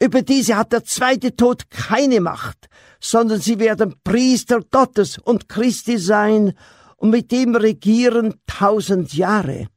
Über 0.03 0.23
diese 0.23 0.57
hat 0.57 0.73
der 0.73 0.85
zweite 0.85 1.37
Tod 1.37 1.71
keine 1.71 2.21
Macht, 2.21 2.69
sondern 3.01 3.41
sie 3.41 3.61
werden 3.61 3.95
Priester 4.03 4.63
Gottes 4.69 5.19
und 5.19 5.49
Christi 5.49 5.99
sein 5.99 6.55
und 6.97 7.11
mit 7.11 7.33
ihm 7.33 7.55
regieren 7.55 8.35
tausend 8.47 9.15
Jahre. 9.15 9.69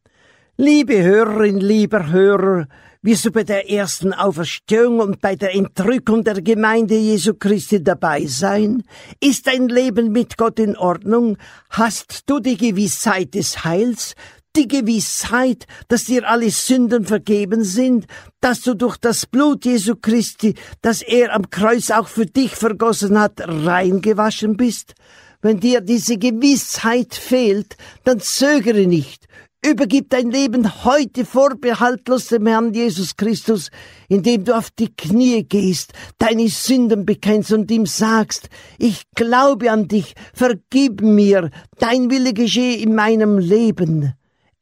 Liebe 0.58 1.02
Hörerin, 1.02 1.60
lieber 1.60 2.10
Hörer, 2.12 2.68
wirst 3.04 3.26
du 3.26 3.32
bei 3.32 3.44
der 3.44 3.70
ersten 3.70 4.14
Auferstehung 4.14 5.00
und 5.00 5.20
bei 5.20 5.36
der 5.36 5.54
Entrückung 5.54 6.24
der 6.24 6.42
Gemeinde 6.42 6.96
Jesu 6.96 7.34
Christi 7.34 7.84
dabei 7.84 8.26
sein? 8.26 8.84
Ist 9.20 9.46
dein 9.48 9.68
Leben 9.68 10.12
mit 10.14 10.38
Gott 10.38 10.58
in 10.58 10.78
Ordnung? 10.78 11.38
Hast 11.70 12.24
du 12.28 12.40
die 12.40 12.58
Gewissheit 12.58 13.36
des 13.36 13.66
Heils? 13.66 14.16
Die 14.56 14.68
Gewissheit, 14.68 15.66
dass 15.90 16.06
dir 16.06 16.30
alle 16.30 16.50
Sünden 16.50 17.06
vergeben 17.06 17.64
sind, 17.64 18.06
dass 18.40 18.62
du 18.62 18.74
durch 18.74 18.98
das 18.98 19.26
Blut 19.26 19.66
Jesu 19.66 19.96
Christi, 19.96 20.56
das 20.82 21.02
er 21.02 21.34
am 21.34 21.50
Kreuz 21.50 21.92
auch 21.92 22.08
für 22.08 22.26
dich 22.26 22.52
vergossen 22.52 23.20
hat, 23.20 23.42
reingewaschen 23.42 24.56
bist? 24.56 24.94
Wenn 25.42 25.60
dir 25.60 25.82
diese 25.82 26.18
Gewissheit 26.18 27.16
fehlt, 27.16 27.76
dann 28.06 28.22
zögere 28.22 28.88
nicht, 28.88 29.28
Übergib 29.66 30.10
dein 30.10 30.30
Leben 30.30 30.84
heute 30.84 31.24
vorbehaltlos 31.24 32.28
dem 32.28 32.48
Herrn 32.48 32.74
Jesus 32.74 33.16
Christus, 33.16 33.70
indem 34.10 34.44
du 34.44 34.58
auf 34.58 34.72
die 34.72 34.94
Knie 34.94 35.46
gehst, 35.46 35.94
deine 36.18 36.50
Sünden 36.50 37.06
bekennst 37.06 37.54
und 37.54 37.72
ihm 37.72 37.86
sagst, 37.86 38.50
ich 38.78 39.04
glaube 39.16 39.72
an 39.72 39.88
dich, 39.88 40.16
vergib 40.34 41.00
mir, 41.00 41.50
dein 41.80 42.12
Wille 42.12 42.34
geschehe 42.34 42.76
in 42.76 42.94
meinem 42.94 43.38
Leben. 43.38 44.12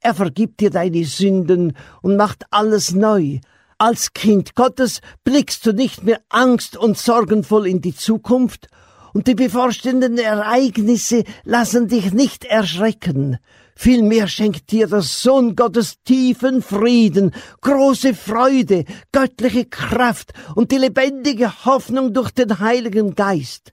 Er 0.01 0.13
vergibt 0.13 0.59
dir 0.59 0.69
deine 0.69 1.03
Sünden 1.05 1.75
und 2.03 2.15
macht 2.15 2.43
alles 2.51 2.91
neu. 2.91 3.39
Als 3.79 4.13
Kind 4.13 4.53
Gottes 4.53 5.01
blickst 5.23 5.65
du 5.65 5.73
nicht 5.73 6.03
mehr 6.03 6.21
angst 6.29 6.77
und 6.77 6.95
sorgenvoll 6.95 7.65
in 7.65 7.81
die 7.81 7.95
Zukunft, 7.95 8.67
und 9.13 9.27
die 9.27 9.35
bevorstehenden 9.35 10.17
Ereignisse 10.17 11.23
lassen 11.43 11.87
dich 11.87 12.13
nicht 12.13 12.45
erschrecken. 12.45 13.39
Vielmehr 13.83 14.27
schenkt 14.27 14.69
dir 14.71 14.85
der 14.85 15.01
Sohn 15.01 15.55
Gottes 15.55 15.95
tiefen 16.03 16.61
Frieden, 16.61 17.31
große 17.61 18.13
Freude, 18.13 18.85
göttliche 19.11 19.65
Kraft 19.65 20.33
und 20.53 20.71
die 20.71 20.77
lebendige 20.77 21.65
Hoffnung 21.65 22.13
durch 22.13 22.29
den 22.29 22.59
Heiligen 22.59 23.15
Geist. 23.15 23.71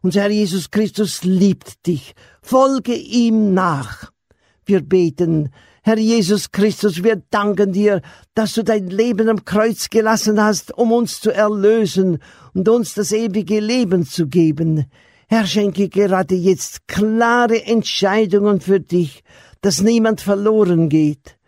Unser 0.00 0.20
Herr 0.20 0.30
Jesus 0.30 0.70
Christus 0.70 1.24
liebt 1.24 1.84
dich. 1.88 2.14
Folge 2.40 2.94
ihm 2.94 3.52
nach. 3.52 4.12
Wir 4.64 4.80
beten, 4.80 5.50
Herr 5.82 5.98
Jesus 5.98 6.52
Christus, 6.52 7.02
wir 7.02 7.20
danken 7.28 7.72
dir, 7.72 8.00
dass 8.36 8.52
du 8.52 8.62
dein 8.62 8.86
Leben 8.86 9.28
am 9.28 9.44
Kreuz 9.44 9.90
gelassen 9.90 10.40
hast, 10.40 10.72
um 10.78 10.92
uns 10.92 11.20
zu 11.20 11.32
erlösen 11.32 12.18
und 12.54 12.68
uns 12.68 12.94
das 12.94 13.10
ewige 13.10 13.58
Leben 13.58 14.06
zu 14.06 14.28
geben. 14.28 14.86
Herr, 15.30 15.46
schenke 15.46 15.90
gerade 15.90 16.34
jetzt 16.36 16.88
klare 16.88 17.62
Entscheidungen 17.66 18.62
für 18.62 18.80
dich, 18.80 19.22
dass 19.60 19.82
niemand 19.82 20.20
verloren 20.20 20.88
geht. 20.88 21.38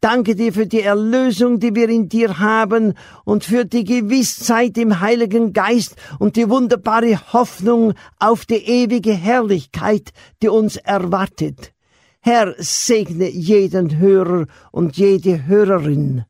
Danke 0.00 0.36
dir 0.36 0.52
für 0.52 0.66
die 0.66 0.82
Erlösung, 0.82 1.58
die 1.58 1.74
wir 1.74 1.88
in 1.88 2.08
dir 2.08 2.38
haben 2.38 2.94
und 3.24 3.44
für 3.44 3.64
die 3.64 3.82
Gewissheit 3.82 4.78
im 4.78 5.00
Heiligen 5.00 5.52
Geist 5.52 5.96
und 6.20 6.36
die 6.36 6.48
wunderbare 6.48 7.18
Hoffnung 7.32 7.94
auf 8.18 8.46
die 8.46 8.64
ewige 8.64 9.12
Herrlichkeit, 9.12 10.12
die 10.40 10.48
uns 10.48 10.76
erwartet. 10.76 11.72
Herr, 12.20 12.54
segne 12.58 13.28
jeden 13.28 13.98
Hörer 13.98 14.46
und 14.70 14.96
jede 14.96 15.46
Hörerin. 15.46 16.24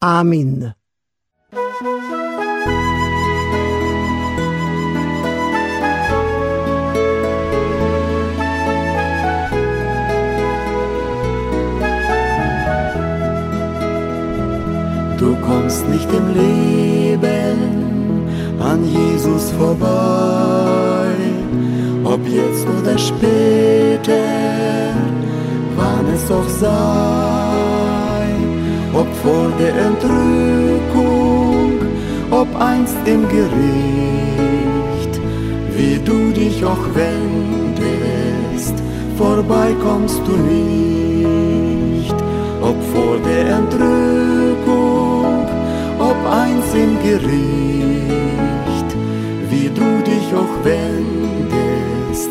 Amen. 0.00 0.74
Du 15.22 15.36
kommst 15.36 15.88
nicht 15.88 16.08
im 16.12 16.34
Leben 16.34 17.56
an 18.58 18.80
Jesus 18.84 19.52
vorbei, 19.52 21.14
ob 22.02 22.26
jetzt 22.26 22.66
oder 22.66 22.98
später, 22.98 24.12
wann 25.76 26.06
es 26.12 26.28
auch 26.28 26.48
sei, 26.48 28.26
ob 28.92 29.06
vor 29.22 29.52
der 29.60 29.74
Entrückung, 29.90 31.74
ob 32.32 32.48
einst 32.60 32.96
im 33.04 33.22
Gericht, 33.28 35.20
wie 35.76 36.00
du 36.04 36.32
dich 36.32 36.64
auch 36.64 36.84
wendest, 36.96 38.74
vorbei 39.16 39.72
kommst 39.84 40.20
du 40.26 40.36
nicht, 40.36 42.16
ob 42.60 42.74
vor 42.92 43.18
der 43.24 43.58
Entrückung, 43.58 44.31
im 46.74 46.98
Gericht, 47.02 47.30
wie 49.50 49.68
du 49.68 50.02
dich 50.02 50.34
auch 50.34 50.64
wendest, 50.64 52.30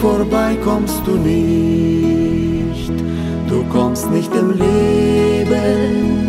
vorbei 0.00 0.56
kommst 0.62 1.00
du 1.06 1.12
nicht, 1.16 2.92
du 3.48 3.64
kommst 3.72 4.10
nicht 4.10 4.34
im 4.34 4.50
Leben 4.52 6.28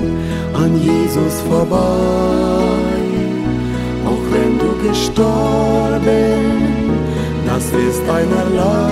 an 0.53 0.81
Jesus 0.81 1.41
vorbei, 1.49 1.77
auch 4.05 4.25
wenn 4.31 4.57
du 4.57 4.71
gestorben, 4.87 6.01
das 7.45 7.65
ist 7.65 8.03
einerlei, 8.09 8.91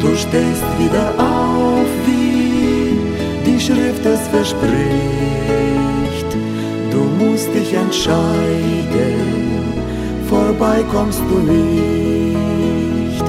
du 0.00 0.14
stehst 0.16 0.64
wieder 0.78 1.14
auf, 1.18 1.88
wie 2.06 2.98
die 3.46 3.60
Schrift 3.60 4.04
es 4.04 4.28
verspricht, 4.28 5.47
musst 7.38 7.54
dich 7.54 7.72
entscheiden, 7.72 9.22
vorbei 10.28 10.84
kommst 10.90 11.22
du 11.30 11.38
nicht, 11.38 13.22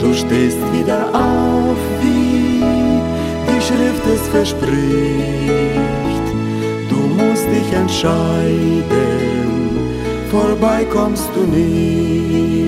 du 0.00 0.14
stehst 0.14 0.58
wieder 0.72 1.08
auf, 1.12 1.76
wie 2.00 2.62
die 3.48 3.60
Schrift 3.60 4.06
es 4.14 4.28
verspricht. 4.28 6.26
Du 6.88 6.96
musst 7.18 7.46
dich 7.48 7.72
entscheiden, 7.72 8.84
vorbei 10.30 10.84
kommst 10.84 11.28
du 11.34 11.40
nicht. 11.40 12.65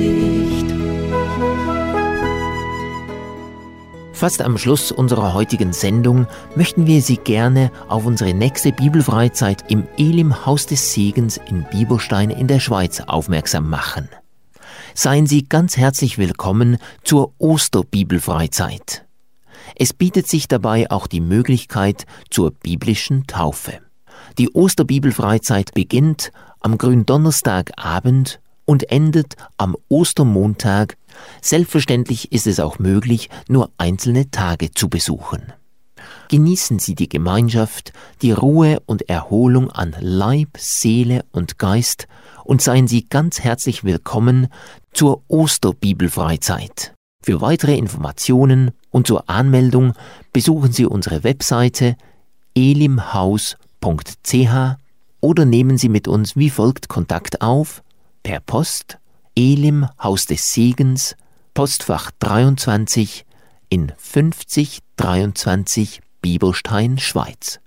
Fast 4.18 4.42
am 4.42 4.58
Schluss 4.58 4.90
unserer 4.90 5.32
heutigen 5.32 5.72
Sendung 5.72 6.26
möchten 6.56 6.88
wir 6.88 7.02
Sie 7.02 7.18
gerne 7.18 7.70
auf 7.86 8.04
unsere 8.04 8.34
nächste 8.34 8.72
Bibelfreizeit 8.72 9.70
im 9.70 9.86
Elim 9.96 10.44
Haus 10.44 10.66
des 10.66 10.92
Segens 10.92 11.36
in 11.36 11.64
Bieberstein 11.70 12.30
in 12.30 12.48
der 12.48 12.58
Schweiz 12.58 12.98
aufmerksam 12.98 13.70
machen. 13.70 14.08
Seien 14.92 15.28
Sie 15.28 15.44
ganz 15.48 15.76
herzlich 15.76 16.18
willkommen 16.18 16.78
zur 17.04 17.32
Osterbibelfreizeit. 17.38 19.06
Es 19.76 19.92
bietet 19.92 20.26
sich 20.26 20.48
dabei 20.48 20.90
auch 20.90 21.06
die 21.06 21.20
Möglichkeit 21.20 22.04
zur 22.28 22.50
biblischen 22.50 23.28
Taufe. 23.28 23.78
Die 24.36 24.52
Osterbibelfreizeit 24.52 25.74
beginnt 25.74 26.32
am 26.58 26.76
Gründonnerstagabend 26.76 28.40
und 28.64 28.90
endet 28.90 29.36
am 29.58 29.76
Ostermontag. 29.88 30.96
Selbstverständlich 31.40 32.32
ist 32.32 32.46
es 32.46 32.60
auch 32.60 32.78
möglich, 32.78 33.30
nur 33.48 33.70
einzelne 33.78 34.30
Tage 34.30 34.70
zu 34.70 34.88
besuchen. 34.88 35.52
Genießen 36.28 36.78
Sie 36.78 36.94
die 36.94 37.08
Gemeinschaft, 37.08 37.92
die 38.22 38.32
Ruhe 38.32 38.80
und 38.86 39.08
Erholung 39.08 39.70
an 39.70 39.96
Leib, 39.98 40.58
Seele 40.58 41.24
und 41.32 41.58
Geist 41.58 42.06
und 42.44 42.60
seien 42.60 42.86
Sie 42.86 43.06
ganz 43.08 43.40
herzlich 43.40 43.84
willkommen 43.84 44.48
zur 44.92 45.22
Osterbibelfreizeit. 45.28 46.94
Für 47.22 47.40
weitere 47.40 47.76
Informationen 47.76 48.72
und 48.90 49.06
zur 49.06 49.28
Anmeldung 49.28 49.94
besuchen 50.32 50.72
Sie 50.72 50.86
unsere 50.86 51.24
Webseite 51.24 51.96
elimhaus.ch 52.54 53.56
oder 55.20 55.44
nehmen 55.44 55.78
Sie 55.78 55.88
mit 55.88 56.08
uns 56.08 56.36
wie 56.36 56.50
folgt 56.50 56.88
Kontakt 56.88 57.42
auf 57.42 57.82
per 58.22 58.40
Post 58.40 58.98
Elim 59.38 59.86
Haus 60.02 60.26
des 60.26 60.52
Segens 60.52 61.14
Postfach 61.54 62.10
23 62.18 63.24
in 63.68 63.92
5023 63.96 66.00
Bieberstein 66.20 66.98
Schweiz 66.98 67.60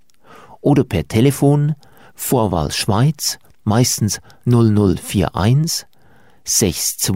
oder 0.60 0.84
per 0.84 1.08
Telefon 1.08 1.76
Vorwahl 2.14 2.74
Schweiz 2.74 3.40
meistens 3.64 4.20
0041 4.44 5.86
62 6.44 7.16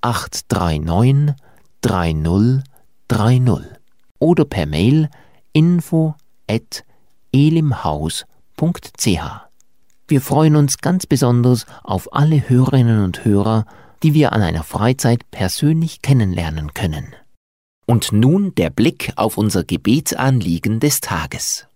839 0.00 1.36
3030 1.82 3.66
oder 4.18 4.44
per 4.46 4.66
Mail 4.66 5.08
info 5.52 6.16
at 6.50 6.82
elimhaus.ch. 7.30 9.45
Wir 10.08 10.20
freuen 10.20 10.54
uns 10.54 10.78
ganz 10.78 11.04
besonders 11.04 11.66
auf 11.82 12.14
alle 12.14 12.48
Hörerinnen 12.48 13.02
und 13.02 13.24
Hörer, 13.24 13.66
die 14.04 14.14
wir 14.14 14.32
an 14.32 14.42
einer 14.42 14.62
Freizeit 14.62 15.28
persönlich 15.32 16.00
kennenlernen 16.00 16.74
können. 16.74 17.16
Und 17.86 18.12
nun 18.12 18.54
der 18.54 18.70
Blick 18.70 19.12
auf 19.16 19.36
unser 19.36 19.64
Gebetsanliegen 19.64 20.78
des 20.78 21.00
Tages. 21.00 21.66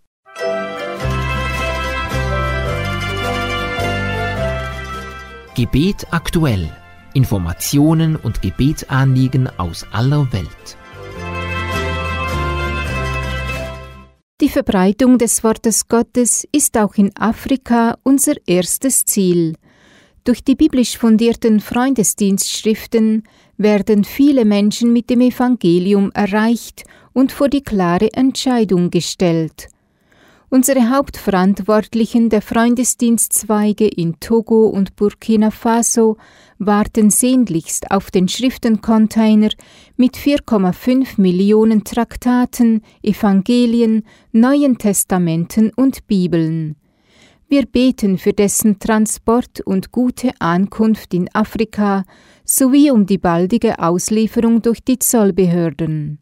Gebet 5.57 6.07
aktuell. 6.13 6.71
Informationen 7.13 8.15
und 8.15 8.43
Gebetsanliegen 8.43 9.49
aus 9.59 9.85
aller 9.91 10.33
Welt. 10.33 10.77
Die 14.41 14.49
Verbreitung 14.49 15.19
des 15.19 15.45
Wortes 15.45 15.87
Gottes 15.87 16.49
ist 16.51 16.79
auch 16.79 16.95
in 16.95 17.15
Afrika 17.15 17.99
unser 18.05 18.33
erstes 18.47 19.05
Ziel. 19.05 19.55
Durch 20.25 20.43
die 20.43 20.55
biblisch 20.55 20.97
fundierten 20.97 21.61
Freundesdienstschriften 21.61 23.25
werden 23.59 24.03
viele 24.03 24.47
Menschen 24.47 24.95
mit 24.95 25.11
dem 25.11 25.21
Evangelium 25.21 26.11
erreicht 26.13 26.85
und 27.13 27.33
vor 27.33 27.51
die 27.51 27.63
klare 27.63 28.15
Entscheidung 28.15 28.89
gestellt. 28.89 29.69
Unsere 30.53 30.91
Hauptverantwortlichen 30.91 32.29
der 32.29 32.43
Freundesdienstzweige 32.43 33.87
in 33.87 34.19
Togo 34.19 34.67
und 34.67 34.97
Burkina 34.97 35.53
Faso 35.53 36.17
warten 36.59 37.11
sehnlichst 37.11 37.93
auf 37.93 38.11
den 38.11 38.27
Schriftencontainer 38.27 39.51
mit 39.97 40.17
4,5 40.17 41.21
Millionen 41.21 41.85
Traktaten, 41.85 42.83
Evangelien, 43.01 44.03
Neuen 44.33 44.77
Testamenten 44.77 45.71
und 45.73 46.09
Bibeln. 46.09 46.75
Wir 47.49 47.65
beten 47.67 48.19
für 48.19 48.33
dessen 48.33 48.81
Transport 48.81 49.61
und 49.61 49.93
gute 49.93 50.33
Ankunft 50.41 51.15
in 51.15 51.33
Afrika 51.33 52.03
sowie 52.45 52.91
um 52.91 53.07
die 53.07 53.19
baldige 53.19 53.79
Auslieferung 53.79 54.63
durch 54.63 54.83
die 54.83 54.99
Zollbehörden. 54.99 56.19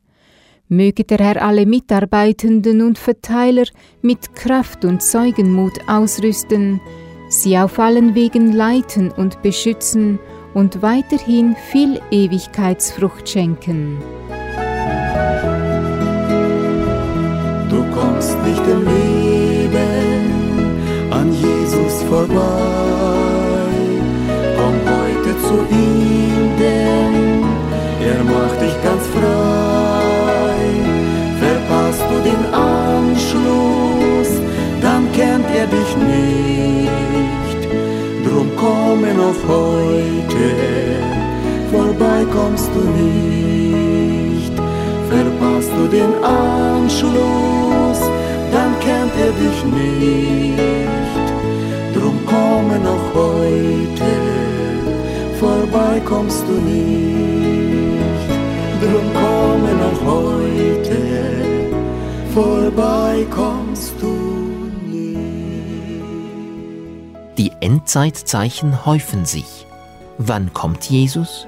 Möge 0.71 1.05
der 1.05 1.19
Herr 1.19 1.43
alle 1.43 1.65
Mitarbeitenden 1.65 2.83
und 2.83 2.99
Verteiler 2.99 3.65
mit 4.03 4.35
Kraft 4.35 4.85
und 4.85 5.03
Zeugenmut 5.03 5.73
ausrüsten, 5.87 6.81
sie 7.31 7.57
auf 7.57 7.79
allen 7.79 8.15
Wegen 8.15 8.53
leiten 8.53 9.11
und 9.11 9.41
beschützen 9.41 10.19
und 10.53 10.83
weiterhin 10.83 11.57
viel 11.71 12.01
Ewigkeitsfrucht 12.11 13.27
schenken. 13.27 13.97
Du 17.71 17.83
kommst 17.95 18.37
nicht 18.45 18.63
im 18.67 18.85
Leben 18.85 19.79
an 21.11 21.33
Jesus 21.33 22.03
vorbei. 22.03 22.37
Komm 24.57 24.75
heute 24.85 25.39
zu 25.41 25.55
ihm, 25.75 26.78
kommst 56.29 56.47
du 56.47 56.53
nicht. 56.53 58.05
Drum 58.83 59.15
komme 59.15 59.75
noch 59.75 60.01
heute, 60.05 61.01
vorbei 62.35 63.27
kommst 63.31 63.95
du 63.99 64.13
nicht. 64.87 65.19
Die 67.39 67.51
Endzeitzeichen 67.61 68.85
häufen 68.85 69.25
sich. 69.25 69.67
Wann 70.19 70.53
kommt 70.53 70.91
Jesus? 70.91 71.47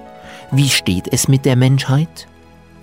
Wie 0.51 0.71
steht 0.71 1.13
es 1.13 1.29
mit 1.29 1.45
der 1.45 1.57
Menschheit? 1.57 2.27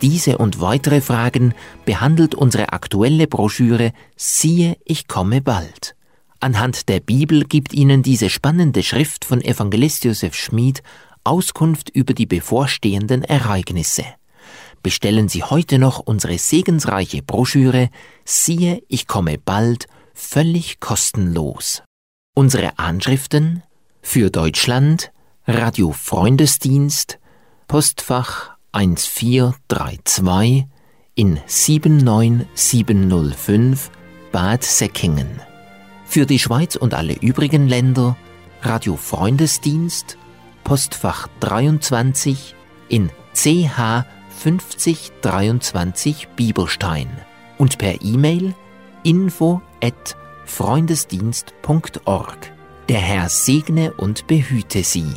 Diese 0.03 0.37
und 0.37 0.61
weitere 0.61 1.01
Fragen 1.01 1.55
behandelt 1.85 2.35
unsere 2.35 2.73
aktuelle 2.73 3.25
Broschüre 3.25 3.91
Siehe, 4.15 4.77
ich 4.85 5.07
komme 5.07 5.41
bald. 5.41 5.95
Anhand 6.39 6.87
der 6.87 6.99
Bibel 6.99 7.45
gibt 7.45 7.73
Ihnen 7.73 8.03
diese 8.03 8.29
spannende 8.29 8.83
Schrift 8.83 9.25
von 9.25 9.41
Evangelist 9.41 10.03
Josef 10.03 10.35
Schmid 10.35 10.83
Auskunft 11.27 11.89
über 11.89 12.13
die 12.13 12.25
bevorstehenden 12.25 13.23
Ereignisse. 13.23 14.05
Bestellen 14.81 15.27
Sie 15.27 15.43
heute 15.43 15.77
noch 15.79 15.99
unsere 15.99 16.37
segensreiche 16.37 17.21
Broschüre 17.21 17.89
Siehe, 18.23 18.81
ich 18.87 19.07
komme 19.07 19.37
bald, 19.37 19.87
völlig 20.13 20.79
kostenlos. 20.79 21.83
Unsere 22.33 22.79
Anschriften 22.79 23.63
für 24.01 24.29
Deutschland 24.29 25.11
Radio 25.45 25.91
Freundesdienst 25.91 27.19
Postfach 27.67 28.51
1432 28.71 30.67
in 31.15 31.41
79705 31.45 33.91
Bad 34.31 34.63
Säckingen. 34.63 35.41
Für 36.05 36.25
die 36.25 36.39
Schweiz 36.39 36.77
und 36.77 36.93
alle 36.93 37.11
übrigen 37.13 37.67
Länder 37.67 38.15
Radio 38.61 38.95
Freundesdienst 38.95 40.17
Postfach 40.67 41.27
23 41.39 42.53
in 42.89 43.09
CH 43.33 44.03
5023 44.37 46.27
Bieberstein 46.35 47.07
und 47.57 47.77
per 47.77 48.01
E-Mail 48.01 48.53
info 49.01 49.61
at 49.81 50.17
freundesdienst.org. 50.43 52.51
Der 52.89 52.99
Herr 52.99 53.29
segne 53.29 53.93
und 53.93 54.27
behüte 54.27 54.83
Sie. 54.83 55.13